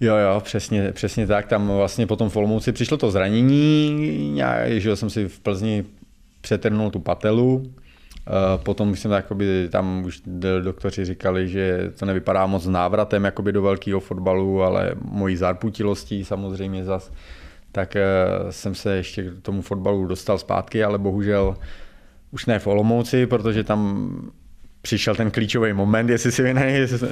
[0.00, 1.46] Jo, jo, přesně, přesně tak.
[1.46, 5.84] Tam vlastně potom v Olomouci přišlo to zranění, já, že jsem si v Plzni
[6.40, 7.72] přetrnul tu patelu,
[8.56, 10.22] Potom jsem jakoby, tam už
[10.62, 16.84] doktoři říkali, že to nevypadá moc návratem jakoby do velkého fotbalu, ale mojí zarputilostí samozřejmě
[16.84, 17.12] zas,
[17.72, 18.04] tak eh,
[18.50, 21.56] jsem se ještě k tomu fotbalu dostal zpátky, ale bohužel
[22.30, 24.10] už ne v Olomouci, protože tam
[24.86, 26.54] přišel ten klíčový moment, jestli si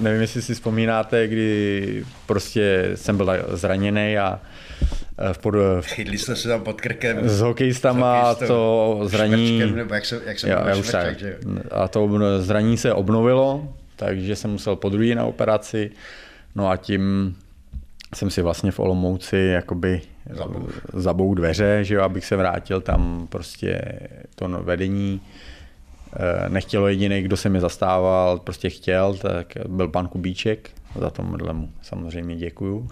[0.00, 4.40] nevím, jestli si vzpomínáte, kdy prostě jsem byl zraněný a
[5.18, 5.54] eh, v pod...
[5.80, 7.28] Chytli jste se tam pod krkem.
[7.28, 9.72] S hokejistama to zraní...
[9.74, 11.38] Nebo jak se, jak se já, já už švrček, že?
[11.70, 15.90] A to zraní se obnovilo, takže jsem musel po druhý na operaci.
[16.54, 17.36] No a tím
[18.14, 20.00] jsem si vlastně v Olomouci jakoby
[20.92, 23.80] zabou dveře, že jo, abych se vrátil tam prostě
[24.34, 25.53] to vedení Eh,
[26.48, 31.68] nechtělo jediný, kdo se mi zastával, prostě chtěl, tak byl pan Kubíček, za to mu
[31.82, 32.88] samozřejmě děkuju.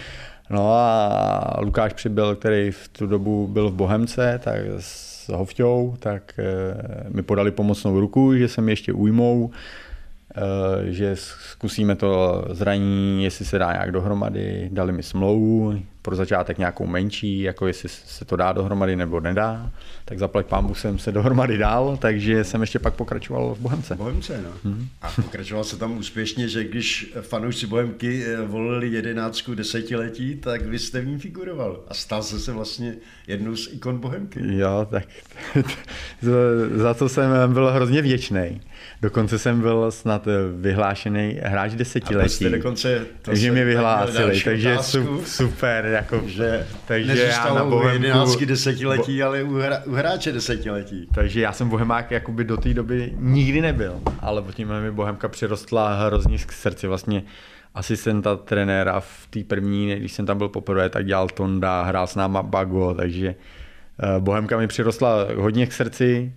[0.50, 6.34] no a Lukáš Přibyl, který v tu dobu byl v Bohemce, tak s Hovťou, tak
[6.38, 6.44] eh,
[7.08, 9.50] mi podali pomocnou ruku, že se mi ještě ujmou,
[10.36, 16.58] eh, že zkusíme to zraní, jestli se dá nějak dohromady, dali mi smlouvu, pro začátek
[16.58, 19.70] nějakou menší, jako jestli se to dá dohromady nebo nedá,
[20.04, 23.94] tak zaplať pámbu jsem se dohromady dal, takže jsem ještě pak pokračoval v Bohemce.
[23.94, 24.50] Bohemce, no.
[24.64, 24.88] Hmm.
[25.02, 30.78] A pokračoval se tam úspěšně, že když fanoušci Bohemky eh, volili jedenáctku desetiletí, tak vy
[30.78, 32.94] jste v ní figuroval a stal se se vlastně
[33.26, 34.40] jednou z ikon Bohemky.
[34.42, 35.04] Jo, tak
[36.74, 38.60] za to jsem byl hrozně vděčný.
[39.02, 40.28] Dokonce jsem byl snad
[40.60, 42.46] vyhlášený hráč desetiletí.
[42.46, 45.22] A dokonce to takže mě vyhlásili, takže otázku.
[45.26, 48.06] super, jako, že, takže já na Bohemku...
[48.06, 51.08] 11 desetiletí, ale u, hra, u hráče desetiletí.
[51.14, 55.94] Takže já jsem Bohemák jakoby do té doby nikdy nebyl, ale tím mi Bohemka přirostla
[56.06, 56.86] hrozně k srdci.
[56.86, 57.22] Vlastně
[57.74, 62.14] asistenta trenéra v té první, když jsem tam byl poprvé, tak dělal Tonda, hrál s
[62.14, 66.32] náma Bago, takže eh, Bohemka mi přirostla hodně k srdci.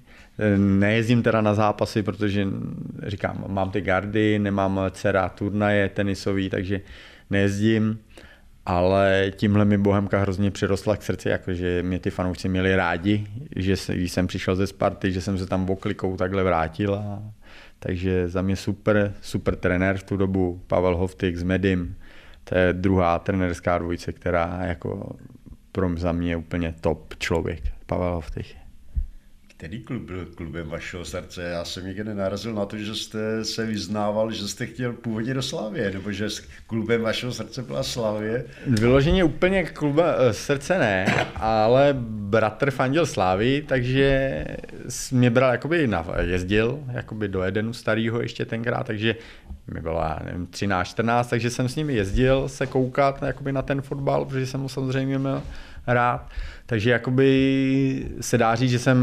[0.58, 2.48] Nejezdím teda na zápasy, protože
[3.08, 6.82] říkám, mám ty gardy, nemám dcera turnaje tenisový, takže
[7.30, 8.00] nejezdím
[8.70, 13.76] ale tímhle mi Bohemka hrozně přirostla k srdci, jakože mě ty fanoušci měli rádi, že
[13.94, 16.96] když jsem přišel ze Sparty, že jsem se tam oklikou takhle vrátil.
[16.96, 17.24] A,
[17.80, 21.96] takže za mě super, super trenér v tu dobu, Pavel Hovtyk s Medim,
[22.44, 25.16] to je druhá trenerská dvojice, která jako
[25.72, 28.67] pro mě za mě úplně top člověk, Pavel Hovtyk
[29.58, 31.44] který klub byl klubem vašeho srdce?
[31.44, 35.42] Já jsem nikdy nenarazil na to, že jste se vyznával, že jste chtěl původně do
[35.42, 36.28] Slavě, nebo že
[36.68, 38.46] klubem vašeho srdce byla Slavě.
[38.68, 41.06] Vyloženě úplně kluba eh, srdce ne,
[41.36, 44.46] ale bratr fandil Slávy, takže
[45.12, 49.16] mě bral, jakoby na, jezdil jakoby do Edenu starého ještě tenkrát, takže
[49.74, 49.82] mi
[50.26, 54.46] nevím, 13, 14, takže jsem s nimi jezdil se koukat jakoby na ten fotbal, protože
[54.46, 55.44] jsem ho samozřejmě měl
[55.88, 56.30] rád.
[56.66, 58.98] Takže jakoby se dá říct, že jsem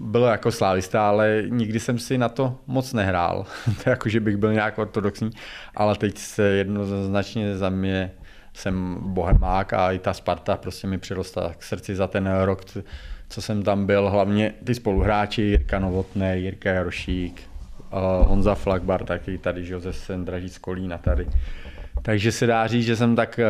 [0.00, 3.46] byl jako slávista, ale nikdy jsem si na to moc nehrál.
[3.84, 5.30] to jako, že bych byl nějak ortodoxní,
[5.76, 8.10] ale teď se jednoznačně za mě
[8.54, 12.64] jsem bohemák a i ta Sparta prostě mi přirostla k srdci za ten rok,
[13.28, 17.42] co jsem tam byl, hlavně ty spoluhráči, Jirka Novotný, Jirka Jarošík,
[18.26, 21.26] Honza Flagbar, taky tady, Josef Sendražíc z Kolína tady.
[22.06, 23.44] Takže se dá říct, že jsem tak eh,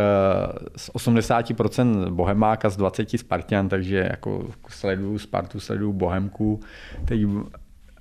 [0.76, 6.60] z 80% bohemáka, z 20 Spartian, takže jako sleduju Spartu, sleduju Bohemku.
[7.04, 7.20] Teď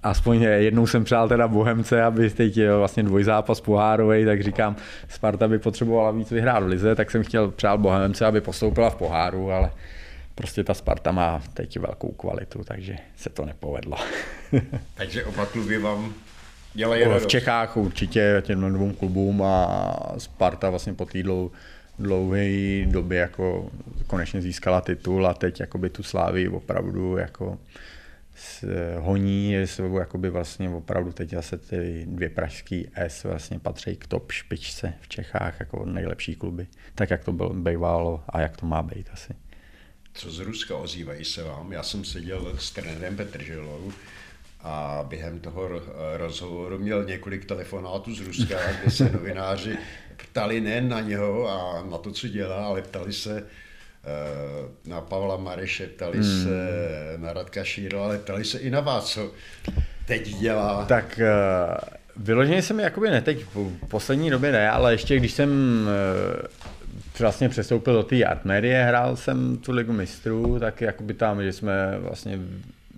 [0.04, 4.76] aspoň jednou jsem přál teda Bohemce, aby teď je vlastně dvojzápas pohárový, tak říkám,
[5.10, 8.96] Sparta by potřebovala víc vyhrát v lize, tak jsem chtěl přál Bohemce, aby postoupila v
[8.96, 9.72] poháru, ale
[10.36, 13.98] prostě ta Sparta má teď velkou kvalitu, takže se to nepovedlo.
[14.96, 16.14] takže oba kluby vám
[16.74, 21.52] dělají V Čechách určitě těm dvou klubům a Sparta vlastně po týdlu
[22.00, 23.72] dlouhé době jako
[24.08, 27.60] konečně získala titul a teď jakoby tu slávy opravdu jako
[29.00, 34.32] honí, jsou jakoby vlastně opravdu teď zase ty dvě pražský S vlastně patří k top
[34.32, 38.82] špičce v Čechách jako nejlepší kluby, tak jak to bylo bývalo a jak to má
[38.82, 39.34] být asi.
[40.14, 41.72] Co z Ruska ozývají se vám?
[41.72, 43.92] Já jsem seděl s trenérem Petržilou
[44.64, 45.70] a během toho
[46.18, 49.78] rozhovoru měl několik telefonátů z Ruska, kde se novináři
[50.18, 55.38] ptali nejen na něho a na to, co dělá, ale ptali se eh, na Pavla
[55.38, 56.44] Mareše, ptali hmm.
[56.44, 56.68] se
[57.18, 59.32] na Radka Šíro, ale ptali se i na vás, co
[60.06, 60.86] teď dělá.
[60.86, 65.50] Tak uh, vyloženě jsem jakoby ne teď, v poslední době ne, ale ještě když jsem
[65.50, 66.48] uh,
[67.20, 71.98] vlastně přestoupil do té Artmerie, hrál jsem tu ligu mistrů, tak jakoby tam, že jsme
[72.00, 72.40] vlastně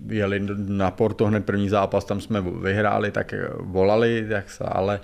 [0.09, 4.99] jeli na Porto hned první zápas, tam jsme vyhráli, tak volali, tak se, ale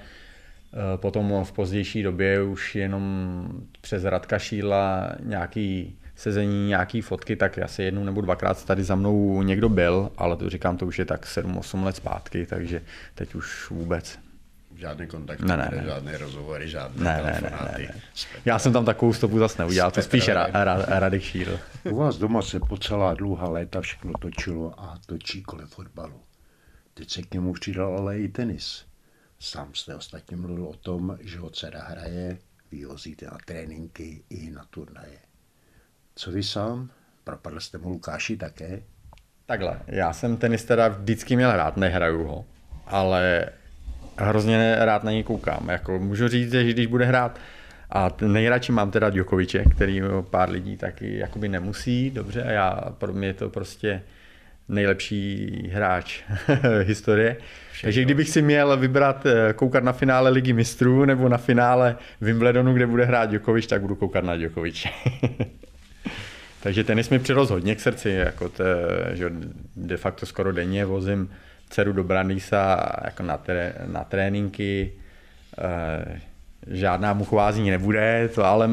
[0.74, 3.48] Eh, potom v pozdější době už jenom
[3.82, 9.42] přes Radka Šíla nějaký sezení, nějaký fotky, tak asi jednou nebo dvakrát tady za mnou
[9.42, 12.82] někdo byl, ale to říkám, to už je tak 7-8 let zpátky, takže
[13.16, 14.20] teď už vůbec.
[14.82, 15.84] Žádný kontakt, ne, ne, ne.
[15.86, 18.02] žádné rozhovory, žádné ne, ne, ne, ne, ne.
[18.46, 21.60] Já jsem tam takovou stopu zase neudělal, to spíš ra, ra, Radek Šíl.
[21.92, 26.22] U vás doma se po celá dlouhá léta všechno točilo a točí kolem fotbalu.
[26.94, 28.86] Teď se k němu přidal ale i tenis.
[29.40, 32.38] Sám jste ostatně mluvil o tom, že ho dcera hraje,
[32.72, 35.18] vy hozíte na tréninky i na turnaje.
[36.16, 36.90] Co vy sám?
[37.24, 38.84] Propadl jste mu Lukáši také?
[39.46, 42.46] Takhle, já jsem tenis teda vždycky měl rád, nehraju ho,
[42.86, 43.50] ale
[44.18, 45.70] hrozně rád na něj koukám.
[45.70, 47.40] Jako můžu říct, že když bude hrát
[47.90, 53.14] a nejradši mám teda Djokoviče, který pár lidí taky jakoby nemusí, dobře, a já, pro
[53.14, 54.02] mě je to prostě
[54.70, 56.22] nejlepší hráč
[56.84, 57.38] historie.
[57.72, 57.88] Všechno.
[57.88, 62.74] Takže kdybych si měl vybrat eh, koukat na finále Ligy mistrů nebo na finále Wimbledonu,
[62.74, 64.90] kde bude hrát Djokovic, tak budu koukat na Djokoviče.
[66.64, 68.64] Takže tenis mi přirost hodně k srdci, jako to,
[69.14, 69.32] že
[69.76, 71.30] de facto skoro denně vozím
[71.72, 74.92] dceru do Brandýsa jako na, tré, na tréninky.
[75.58, 76.22] E,
[76.68, 78.70] žádná muchovází nebude, to ale e,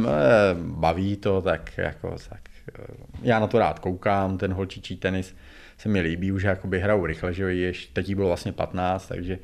[0.55, 2.41] baví to, tak jako tak,
[2.79, 2.83] e,
[3.23, 5.37] já na to rád koukám, ten holčičí tenis
[5.79, 9.39] se mi líbí, už jakoby hrajou rychle, že jež, teď jí bylo vlastně 15, takže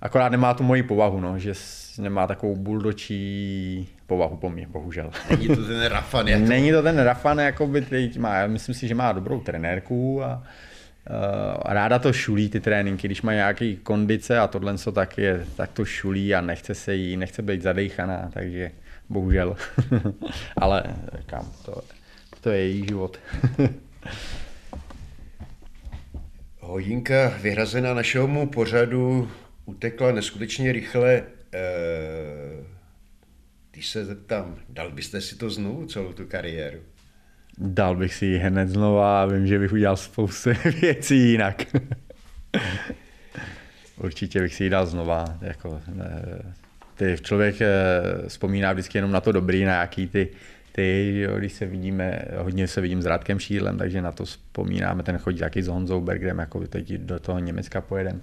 [0.00, 1.52] akorát nemá tu moji povahu, no, že
[1.98, 5.10] nemá takovou buldočí povahu po mně, bohužel.
[5.30, 6.28] Není to ten Rafan.
[6.28, 6.44] Jako...
[6.44, 10.42] Není to ten Rafan, jako by teď má, myslím si, že má dobrou trenérku a
[11.64, 15.72] ráda to šulí ty tréninky, když má nějaký kondice a tohle co tak je, tak
[15.72, 18.70] to šulí a nechce se jí, nechce být zadejchaná, takže
[19.08, 19.56] bohužel.
[20.56, 20.82] Ale
[21.26, 21.82] kam, to,
[22.40, 23.20] to je její život.
[26.60, 29.30] Hodinka vyhrazená našemu pořadu
[29.64, 31.22] utekla neskutečně rychle.
[33.70, 36.78] Když se zeptám, dal byste si to znovu, celou tu kariéru?
[37.62, 40.50] Dal bych si ji hned znova a vím, že bych udělal spoustu
[40.80, 41.62] věcí jinak.
[43.96, 45.24] Určitě bych si ji dal znova.
[45.40, 45.80] Jako,
[46.96, 47.56] ty člověk
[48.28, 50.28] vzpomíná vždycky jenom na to dobrý, na jaký ty
[50.72, 55.02] ty, jo, když se vidíme, hodně se vidím s Radkem Šílem, takže na to vzpomínáme,
[55.02, 58.22] ten chodí taky s Honzou Bergerem, jako teď do toho Německa pojedem.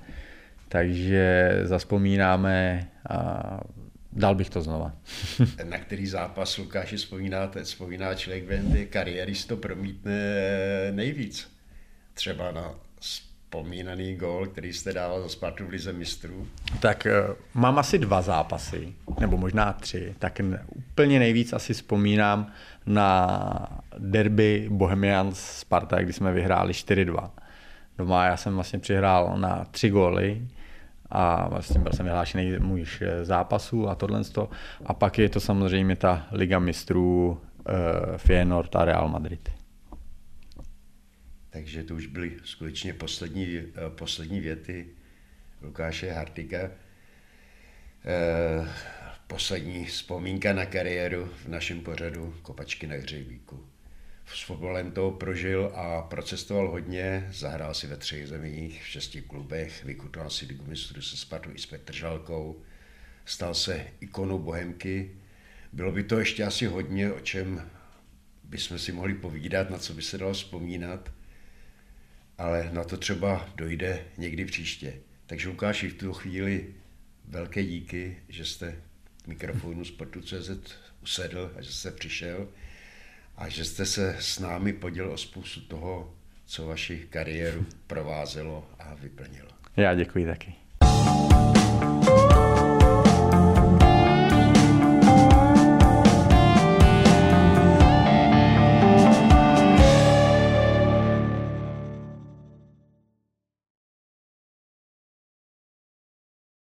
[0.70, 3.62] Takže zaspomínáme a
[4.18, 4.92] dal bych to znova.
[5.64, 10.14] na který zápas Lukáši vzpomínáte, vzpomíná člověk během té kariéry, to promítne
[10.92, 11.52] nejvíc?
[12.14, 16.48] Třeba na vzpomínaný gol, který jste dával za Spartu v Lize mistrů?
[16.80, 17.12] Tak eh,
[17.54, 20.16] mám asi dva zápasy, nebo možná tři.
[20.20, 20.42] Tak
[20.76, 22.52] úplně nejvíc asi vzpomínám
[22.86, 27.30] na derby Bohemians Sparta, kdy jsme vyhráli 4-2.
[27.98, 30.48] Doma já jsem vlastně přihrál na tři góly
[31.10, 32.86] a vlastně byl jsem vyhlášený můj
[33.24, 34.22] zápasů a tohle.
[34.86, 39.50] A pak je to samozřejmě ta Liga mistrů uh, Feyenoord a Real Madrid.
[41.50, 44.88] Takže to už byly skutečně poslední, eh, poslední věty
[45.62, 46.58] Lukáše Hartika.
[48.06, 48.68] Eh,
[49.28, 53.66] poslední vzpomínka na kariéru v našem pořadu Kopačky na hřebíku.
[54.34, 59.84] S fotbalem to prožil a procestoval hodně, zahrál si ve třech zemích, v šesti klubech,
[59.84, 62.62] vykutoval si ligu mistrů se Spartou i s Petržalkou,
[63.26, 65.12] stal se ikonou Bohemky.
[65.74, 67.70] Bylo by to ještě asi hodně, o čem
[68.44, 71.10] bychom si mohli povídat, na co by se dalo vzpomínat
[72.38, 74.94] ale na to třeba dojde někdy příště.
[75.26, 76.76] Takže Lukáši, v tu chvíli
[77.28, 78.82] velké díky, že jste
[79.28, 80.50] mikrofonu Sportu.cz
[81.02, 82.48] usedl a že jste přišel
[83.38, 86.14] a že jste se s námi podělil o spoustu toho,
[86.46, 89.50] co vaši kariéru provázelo a vyplnilo.
[89.78, 90.56] Já děkuji taky.